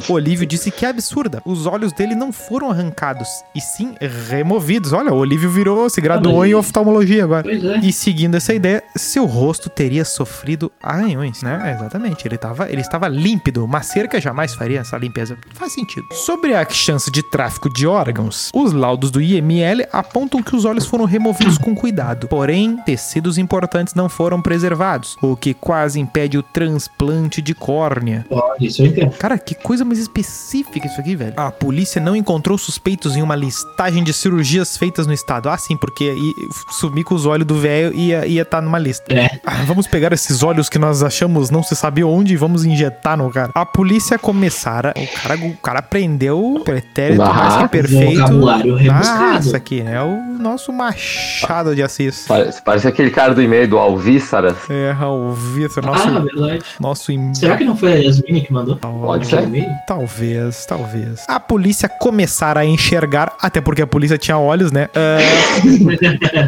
Olívio 0.09 0.45
disse 0.45 0.71
que 0.71 0.85
é 0.85 0.89
absurda. 0.89 1.41
Os 1.45 1.65
olhos 1.65 1.91
dele 1.93 2.15
não 2.15 2.31
foram 2.31 2.69
arrancados, 2.71 3.27
e 3.55 3.61
sim 3.61 3.95
removidos. 4.29 4.93
Olha, 4.93 5.13
o 5.13 5.17
Olívio 5.17 5.49
virou, 5.49 5.89
se 5.89 6.01
graduou 6.01 6.45
em 6.45 6.53
oftalmologia 6.53 7.23
agora. 7.23 7.43
Pois 7.43 7.63
é. 7.63 7.77
E 7.79 7.91
seguindo 7.91 8.35
essa 8.35 8.53
ideia, 8.53 8.83
seu 8.95 9.25
rosto 9.25 9.69
teria 9.69 10.05
sofrido 10.05 10.71
arranhões, 10.81 11.41
né? 11.41 11.75
Exatamente. 11.75 12.27
Ele, 12.27 12.37
tava, 12.37 12.69
ele 12.69 12.81
estava 12.81 13.07
límpido. 13.07 13.63
Uma 13.65 13.81
cerca 13.81 14.19
jamais 14.19 14.53
faria 14.53 14.79
essa 14.79 14.97
limpeza. 14.97 15.37
Faz 15.53 15.73
sentido. 15.73 16.05
Sobre 16.13 16.53
a 16.53 16.67
chance 16.69 17.09
de 17.11 17.21
tráfico 17.23 17.71
de 17.71 17.85
órgãos, 17.87 18.35
os 18.53 18.73
laudos 18.73 19.11
do 19.11 19.21
IML 19.21 19.85
apontam 19.91 20.41
que 20.41 20.55
os 20.55 20.65
olhos 20.65 20.85
foram 20.85 21.05
removidos 21.05 21.57
com 21.57 21.75
cuidado. 21.75 22.27
Porém, 22.27 22.77
tecidos 22.85 23.37
importantes 23.37 23.93
não 23.93 24.09
foram 24.09 24.41
preservados, 24.41 25.15
o 25.21 25.35
que 25.35 25.53
quase 25.53 25.99
impede 25.99 26.37
o 26.37 26.43
transplante 26.43 27.41
de 27.41 27.53
córnea. 27.53 28.25
Ó, 28.29 28.55
isso 28.59 28.81
eu 28.81 28.87
entendo. 28.87 29.11
Cara, 29.17 29.37
que 29.37 29.55
coisa 29.55 29.83
mais 29.83 29.99
específica 29.99 30.87
isso 30.87 30.99
aqui, 30.99 31.15
velho. 31.15 31.33
A 31.35 31.51
polícia 31.51 32.01
não 32.01 32.15
encontrou 32.15 32.57
suspeitos 32.57 33.15
em 33.15 33.21
uma 33.21 33.35
listagem 33.35 34.03
de 34.03 34.13
cirurgias 34.13 34.77
feitas 34.77 35.07
no 35.07 35.13
estado. 35.13 35.49
Ah, 35.49 35.57
sim, 35.57 35.77
porque 35.77 36.03
aí 36.03 36.33
sumir 36.79 37.03
com 37.03 37.15
os 37.15 37.25
olhos 37.25 37.45
do 37.45 37.55
velho 37.55 37.93
ia 37.95 38.25
estar 38.25 38.57
tá 38.57 38.61
numa 38.61 38.79
lista. 38.79 39.13
É. 39.13 39.39
Ah, 39.45 39.63
vamos 39.65 39.87
pegar 39.87 40.13
esses 40.13 40.43
olhos 40.43 40.69
que 40.69 40.79
nós 40.79 41.03
achamos 41.03 41.49
não 41.49 41.63
se 41.63 41.75
sabe 41.75 42.03
onde 42.03 42.33
e 42.33 42.37
vamos 42.37 42.65
injetar 42.65 43.17
no 43.17 43.29
cara. 43.31 43.51
A 43.53 43.65
polícia 43.65 44.17
começara. 44.17 44.93
O 44.95 45.21
cara, 45.21 45.35
o 45.37 45.57
cara 45.57 45.81
prendeu 45.81 46.55
o 46.55 46.59
pretérito 46.63 47.21
Ah, 47.21 47.33
mais 47.33 47.57
que 47.57 47.67
perfeito. 47.69 48.28
Vocabulário 48.29 48.75
rebuscado. 48.75 49.35
Ah, 49.35 49.39
isso 49.39 49.55
aqui, 49.55 49.81
né? 49.83 50.01
O 50.01 50.17
nosso 50.39 50.71
machado 50.71 51.75
de 51.75 51.83
Assis. 51.83 52.25
Parece, 52.27 52.61
parece 52.61 52.87
aquele 52.87 53.09
cara 53.09 53.33
do 53.33 53.41
e-mail 53.41 53.67
do 53.67 53.77
Alvíçaras. 53.77 54.55
É, 54.69 54.91
Raul 54.91 55.33
Vitor, 55.33 55.85
nosso. 55.85 56.07
Ah, 56.07 56.19
verdade. 56.19 56.63
nosso 56.79 57.11
im- 57.11 57.33
Será 57.35 57.57
que 57.57 57.63
não 57.65 57.75
foi 57.75 57.93
a 57.93 57.95
Yasmini 57.97 58.41
que 58.41 58.53
mandou? 58.53 58.75
Pode 58.77 59.27
ser. 59.27 59.43
e-mail? 59.43 59.67
Talvez, 59.87 60.65
talvez. 60.65 61.23
A 61.27 61.39
polícia 61.39 61.89
começara 61.89 62.61
a 62.61 62.65
enxergar, 62.65 63.33
até 63.41 63.59
porque 63.61 63.81
a 63.81 63.87
polícia 63.87 64.17
tinha 64.17 64.37
olhos, 64.37 64.71
né? 64.71 64.89
ah, 64.95 65.19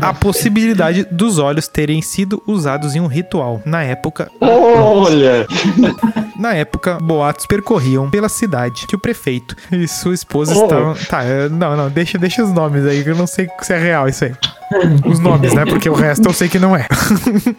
a 0.09 0.13
possibilidade 0.13 1.05
dos 1.11 1.37
olhos 1.37 1.67
terem 1.67 2.01
sido 2.01 2.41
usados 2.47 2.95
em 2.95 2.99
um 2.99 3.07
ritual. 3.07 3.61
Na 3.65 3.83
época, 3.83 4.29
Olha! 4.39 5.45
na 6.37 6.53
época, 6.53 6.97
boatos 7.01 7.45
percorriam 7.45 8.09
pela 8.09 8.29
cidade 8.29 8.87
que 8.87 8.95
o 8.95 8.99
prefeito 8.99 9.55
e 9.71 9.87
sua 9.87 10.13
esposa 10.13 10.53
Oh. 10.55 10.63
estavam. 10.63 10.93
Tá, 11.09 11.23
é, 11.23 11.49
não, 11.75 11.85
não, 11.85 11.89
deixa, 11.89 12.17
deixa 12.17 12.43
os 12.43 12.51
nomes 12.51 12.85
aí, 12.85 13.03
que 13.03 13.09
eu 13.09 13.15
não 13.15 13.27
sei 13.27 13.49
se 13.61 13.73
é 13.73 13.77
real 13.77 14.07
isso 14.07 14.25
aí. 14.25 14.35
Os 15.05 15.19
nomes, 15.19 15.53
né? 15.53 15.65
Porque 15.65 15.89
o 15.89 15.93
resto 15.93 16.27
eu 16.29 16.33
sei 16.33 16.47
que 16.47 16.57
não 16.59 16.75
é. 16.75 16.87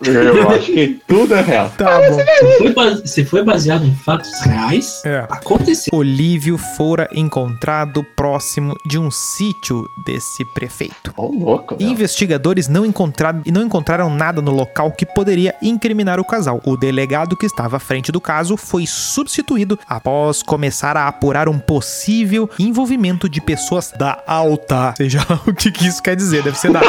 Eu 0.05 0.49
acho 0.51 0.67
que 0.73 1.01
tudo 1.07 1.35
é 1.35 1.41
real. 1.43 1.71
Tá 1.77 1.99
bom. 2.01 2.19
Se 2.19 2.59
foi 2.59 2.73
base- 2.73 3.07
Se 3.07 3.25
foi 3.25 3.45
baseado 3.45 3.85
em 3.85 3.95
fatos 3.95 4.31
reais, 4.43 5.03
É. 5.05 5.27
aconteceu. 5.31 5.93
Olívio 5.97 6.57
fora 6.59 7.09
encontrado 7.13 8.05
próximo 8.17 8.75
de 8.87 8.99
um 8.99 9.11
sítio 9.11 9.85
desse 10.07 10.45
prefeito. 10.55 11.13
Ô, 11.17 11.27
louco. 11.27 11.77
meu. 11.79 11.89
Investigadores 11.89 12.69
não 12.69 12.87
encontraram, 12.87 13.43
não 13.53 13.63
encontraram 13.63 14.09
nada 14.11 14.41
no 14.41 14.51
local 14.51 14.91
que 14.93 15.05
poderia 15.05 15.55
incriminar 15.63 16.19
o 16.21 16.25
casal. 16.25 16.61
O 16.65 16.77
delegado 16.77 17.37
que 17.37 17.47
estava 17.47 17.77
à 17.77 17.81
frente 17.81 18.11
do 18.13 18.21
caso 18.21 18.57
foi 18.57 18.87
substituído 18.87 19.79
após 19.89 20.43
começar 20.43 20.97
a 20.97 21.09
apurar 21.09 21.49
um 21.49 21.59
possível 21.59 22.49
envolvimento 22.59 23.29
de 23.29 23.41
pessoas 23.41 23.93
da 23.99 24.23
alta. 24.27 24.95
Seja 24.97 25.25
lá 25.29 25.41
o 25.47 25.53
que, 25.55 25.71
que 25.71 25.87
isso 25.87 26.03
quer 26.03 26.17
dizer, 26.17 26.43
deve 26.43 26.59
ser 26.59 26.71
da, 26.73 26.81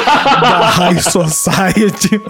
da 0.42 0.70
High 0.70 1.00
Society. 1.02 2.22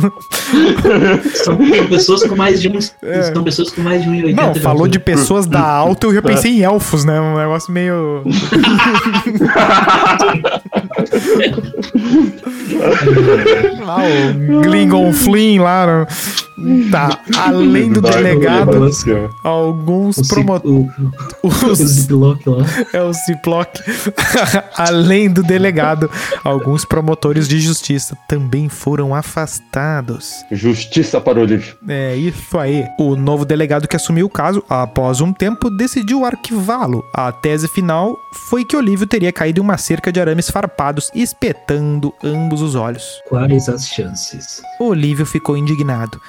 São 1.36 1.58
pessoas 1.90 2.24
com 2.24 2.36
mais 2.36 2.62
de 2.62 2.70
um. 2.70 2.80
São 2.82 3.44
pessoas 3.44 3.70
com 3.72 3.82
mais 3.82 4.04
de 4.04 4.10
1,80 4.10 4.30
É. 4.30 4.34
Não, 4.34 4.52
de 4.54 4.60
falou 4.60 4.88
de 4.88 5.00
pessoas 5.00 5.46
da 5.48 5.62
alta, 5.62 6.08
eu 6.08 6.14
já 6.14 6.22
pensei 6.22 6.52
em 6.52 6.62
elfos, 6.62 7.04
né? 7.06 7.20
Um 7.20 7.38
negócio 7.38 7.72
meio. 7.72 8.24
lá, 13.86 13.98
o 14.58 14.62
Glingon 14.62 15.12
Flynn 15.14 15.62
lá. 15.62 15.86
no- 15.86 16.08
Tá, 16.92 17.20
além 17.38 17.92
do 17.92 18.02
delegado, 18.02 18.90
alguns 19.44 20.28
promotores. 20.28 20.92
o- 21.44 21.48
o 21.48 21.74
Ziploc 21.76 22.46
lá. 22.48 22.66
É 22.94 23.02
o 23.02 23.12
Ziploc. 23.14 23.70
Além 24.78 25.30
do 25.30 25.44
delegado, 25.44 26.10
alguns 26.44 26.84
promotores 26.86 27.48
de 27.48 27.60
justiça 27.60 28.18
também 28.28 28.70
foram 28.70 29.14
afastados. 29.16 30.44
Justiça 30.52 31.20
para 31.22 31.40
o 31.40 31.42
Olívio. 31.44 31.76
É 31.88 32.16
isso 32.16 32.58
aí. 32.58 32.86
O 33.00 33.16
novo 33.16 33.46
delegado 33.46 33.88
que 33.88 33.96
assumiu 33.96 34.26
o 34.26 34.30
caso, 34.30 34.64
após 34.70 35.22
um 35.22 35.32
tempo, 35.34 35.70
decidiu 35.70 36.26
arquivá-lo. 36.26 37.04
A 37.14 37.32
tese 37.32 37.68
final 37.68 38.18
foi 38.50 38.64
que 38.66 38.76
Olívio 38.76 39.08
teria 39.08 39.32
caído 39.32 39.60
em 39.60 39.64
uma 39.64 39.78
cerca 39.78 40.12
de 40.12 40.20
arames 40.20 40.50
farpados, 40.50 41.10
espetando 41.16 42.14
ambos 42.24 42.62
os 42.62 42.76
olhos. 42.76 43.04
Quais 43.28 43.70
as 43.70 43.88
chances? 43.88 44.62
Olívio 44.80 45.26
ficou 45.26 45.56
indignado. 45.58 46.20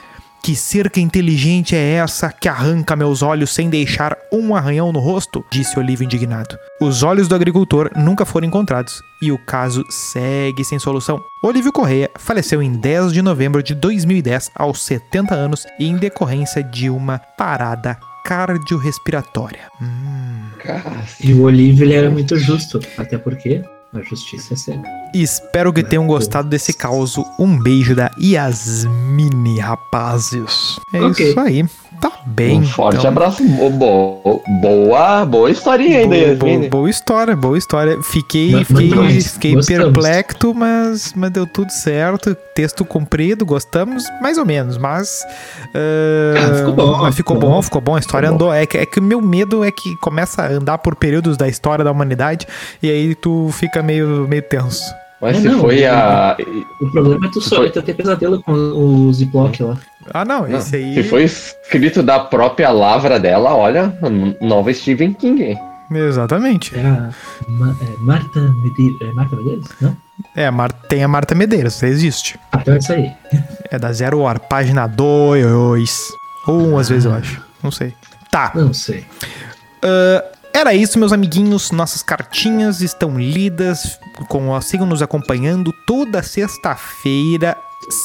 Que 0.44 0.54
cerca 0.54 1.00
inteligente 1.00 1.74
é 1.74 1.94
essa 1.94 2.30
que 2.30 2.50
arranca 2.50 2.94
meus 2.94 3.22
olhos 3.22 3.54
sem 3.54 3.70
deixar 3.70 4.14
um 4.30 4.54
arranhão 4.54 4.92
no 4.92 4.98
rosto? 4.98 5.42
Disse 5.50 5.78
Olívio 5.78 6.04
indignado. 6.04 6.58
Os 6.82 7.02
olhos 7.02 7.26
do 7.26 7.34
agricultor 7.34 7.90
nunca 7.96 8.26
foram 8.26 8.46
encontrados 8.46 8.92
e 9.22 9.32
o 9.32 9.38
caso 9.46 9.82
segue 9.88 10.62
sem 10.62 10.78
solução. 10.78 11.18
Olívio 11.42 11.72
Correia 11.72 12.10
faleceu 12.18 12.62
em 12.62 12.72
10 12.72 13.14
de 13.14 13.22
novembro 13.22 13.62
de 13.62 13.74
2010, 13.74 14.50
aos 14.54 14.82
70 14.82 15.34
anos, 15.34 15.66
em 15.80 15.96
decorrência 15.96 16.62
de 16.62 16.90
uma 16.90 17.18
parada 17.18 17.98
cardiorrespiratória. 18.22 19.70
Hum. 19.80 20.50
E 21.22 21.32
o 21.32 21.44
Olívio 21.44 21.86
ele 21.86 21.94
era 21.94 22.10
muito 22.10 22.36
justo. 22.36 22.80
Até 22.98 23.16
porque 23.16 23.62
a 23.94 24.02
justiça 24.02 24.54
é 24.54 24.56
cega. 24.56 24.82
Espero 25.14 25.72
que 25.72 25.82
tenham 25.82 26.06
gostado 26.06 26.48
desse 26.48 26.72
caos. 26.72 27.16
Um 27.38 27.58
beijo 27.58 27.94
da 27.94 28.10
Yasmini, 28.20 29.58
rapazes. 29.60 30.78
É 30.92 31.00
Ok. 31.00 31.30
isso 31.30 31.40
aí. 31.40 31.64
Tá 32.00 32.12
bem. 32.26 32.60
um 32.60 32.66
forte 32.66 32.98
então. 32.98 33.10
abraço. 33.10 33.42
Bo- 33.44 33.70
bo- 33.70 34.42
boa, 34.60 35.24
boa 35.24 35.50
historinha 35.50 35.98
ainda, 36.00 36.14
Boa, 36.16 36.28
Yasmin. 36.28 36.58
boa, 36.58 36.70
boa 36.70 36.90
história, 36.90 37.36
boa 37.36 37.56
história. 37.58 37.98
Fiquei, 38.02 38.52
Mas- 38.52 38.66
fiquei, 38.66 38.90
mas 38.94 39.26
fiquei 39.32 39.56
perplexo, 39.62 40.54
mas, 40.54 41.12
mas 41.16 41.30
deu 41.30 41.46
tudo 41.46 41.70
certo. 41.70 42.34
Texto 42.54 42.84
comprido, 42.84 43.44
gostamos, 43.44 44.04
mais 44.22 44.38
ou 44.38 44.44
menos, 44.46 44.76
mas. 44.78 45.24
Ah, 45.74 46.54
ficou 46.58 46.72
bom, 46.74 46.98
mas 47.02 47.14
ficou 47.14 47.38
bom, 47.38 47.50
bom. 47.50 47.62
ficou 47.62 47.80
bom. 47.80 47.96
A 47.96 48.00
história 48.00 48.28
bom. 48.28 48.34
andou. 48.34 48.52
É 48.54 48.66
que, 48.66 48.78
é 48.78 48.86
que 48.86 49.00
o 49.00 49.02
meu 49.02 49.20
medo 49.20 49.64
é 49.64 49.70
que 49.70 49.96
começa 49.96 50.42
a 50.42 50.48
andar 50.52 50.78
por 50.78 50.94
períodos 50.96 51.36
da 51.36 51.48
história 51.48 51.84
da 51.84 51.90
humanidade 51.90 52.46
e 52.82 52.90
aí 52.90 53.14
tu 53.14 53.50
fica 53.52 53.82
meio, 53.82 54.26
meio 54.28 54.42
tenso. 54.42 54.82
Mas 55.20 55.36
É, 55.38 55.40
se 55.40 55.48
não, 55.48 55.60
foi 55.60 55.86
a. 55.86 56.36
O 56.80 56.90
problema 56.90 57.26
é 57.26 57.30
tu 57.30 57.40
só 57.40 57.56
Foi. 57.56 57.70
tu 57.70 57.80
ter 57.82 57.94
pesadelo 57.94 58.42
com 58.42 58.52
o 58.52 59.12
Ziploc 59.12 59.58
lá. 59.60 59.78
Ah, 60.12 60.24
não, 60.24 60.46
Não, 60.46 60.58
esse 60.58 60.76
aí. 60.76 60.94
Se 60.94 61.02
foi 61.04 61.22
escrito 61.24 62.02
da 62.02 62.18
própria 62.20 62.70
lavra 62.70 63.18
dela, 63.18 63.54
olha, 63.54 63.96
nova 64.40 64.72
Stephen 64.74 65.12
King. 65.14 65.42
hein? 65.42 65.58
Exatamente. 65.90 66.76
É 66.76 66.80
a 66.84 67.10
Ma- 67.48 67.76
é 67.80 67.96
Marta 68.00 68.40
Medeiros. 68.40 69.00
É 69.00 69.12
Marta 69.12 69.36
Medeiros? 69.36 69.68
Não? 69.80 69.96
É, 70.36 70.50
Mar- 70.50 70.72
tem 70.72 71.04
a 71.04 71.08
Marta 71.08 71.34
Medeiros, 71.34 71.82
existe. 71.82 72.38
Ah, 72.52 72.58
então 72.60 72.74
é 72.74 72.78
isso 72.78 72.92
aí. 72.92 73.12
É 73.70 73.78
da 73.78 73.92
Zero 73.92 74.20
Hora, 74.20 74.38
página 74.38 74.86
2. 74.86 76.08
Ou 76.46 76.68
1 76.74 76.78
às 76.78 76.88
vezes, 76.88 77.04
eu 77.06 77.14
acho. 77.14 77.40
Não 77.62 77.70
sei. 77.70 77.94
Tá. 78.30 78.52
Não 78.54 78.72
sei. 78.74 79.04
Ah, 79.82 80.24
era 80.54 80.72
isso, 80.74 80.98
meus 80.98 81.12
amiguinhos. 81.12 81.70
Nossas 81.70 82.02
cartinhas 82.02 82.80
estão 82.80 83.18
lidas. 83.18 83.98
Com, 84.28 84.58
sigam 84.60 84.86
nos 84.86 85.02
acompanhando 85.02 85.72
toda 85.86 86.22
sexta-feira. 86.22 87.56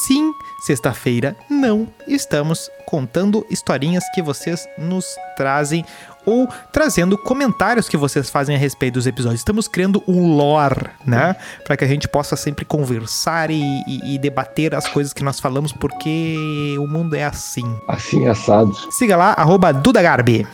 Sim, 0.06 0.34
sexta-feira 0.66 1.34
não 1.48 1.88
estamos 2.06 2.68
contando 2.86 3.46
historinhas 3.48 4.04
que 4.14 4.20
vocês 4.20 4.68
nos 4.76 5.06
trazem 5.38 5.86
ou 6.26 6.46
trazendo 6.70 7.16
comentários 7.16 7.88
que 7.88 7.96
vocês 7.96 8.28
fazem 8.28 8.54
a 8.54 8.58
respeito 8.58 8.94
dos 8.94 9.06
episódios. 9.06 9.40
Estamos 9.40 9.66
criando 9.66 10.02
um 10.06 10.34
lore, 10.36 10.90
né? 11.06 11.34
Para 11.64 11.78
que 11.78 11.84
a 11.84 11.88
gente 11.88 12.06
possa 12.06 12.36
sempre 12.36 12.66
conversar 12.66 13.50
e, 13.50 13.62
e- 13.86 14.14
e 14.16 14.18
debater 14.18 14.74
as 14.74 14.86
coisas 14.86 15.14
que 15.14 15.24
nós 15.24 15.40
falamos, 15.40 15.72
porque 15.72 16.76
o 16.78 16.86
mundo 16.86 17.14
é 17.16 17.24
assim. 17.24 17.64
Assim 17.88 18.26
assado. 18.26 18.76
Siga 18.90 19.16
lá, 19.16 19.32
arroba 19.32 19.72
Dudagarbi. 19.72 20.46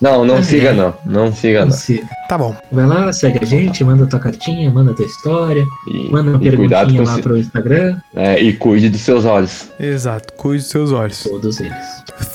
Não, 0.00 0.24
não 0.24 0.42
siga 0.42 0.72
não. 0.72 0.94
Não 1.04 1.32
siga 1.32 1.64
não. 1.66 1.72
Você 1.72 2.02
Tá 2.28 2.38
bom. 2.38 2.56
vai 2.72 2.86
lá, 2.86 3.12
segue 3.12 3.40
a 3.42 3.46
gente, 3.46 3.84
manda 3.84 4.06
tua 4.06 4.18
cartinha, 4.20 4.70
manda 4.70 4.94
tua 4.94 5.04
história, 5.04 5.64
E, 5.88 6.10
manda 6.10 6.30
uma 6.30 6.42
e 6.42 6.56
cuidado 6.56 6.86
perguntinha 6.86 7.02
com 7.02 7.08
lá 7.08 7.14
se- 7.16 7.22
pro 7.22 7.36
Instagram, 7.38 7.96
é, 8.14 8.40
e 8.40 8.52
cuide 8.54 8.88
dos 8.88 9.00
seus 9.02 9.24
olhos. 9.24 9.68
Exato, 9.78 10.32
cuide 10.34 10.62
dos 10.62 10.70
seus 10.70 10.92
olhos. 10.92 11.22
todos 11.24 11.60
eles. 11.60 11.74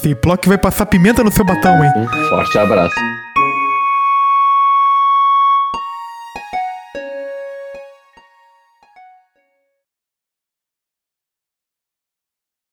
Ciplock 0.01 0.47
vai 0.47 0.57
passar 0.57 0.85
pimenta 0.85 1.23
no 1.23 1.31
seu 1.31 1.45
batom, 1.45 1.83
hein? 1.83 1.91
Um 1.97 2.29
forte 2.29 2.57
abraço. 2.57 2.93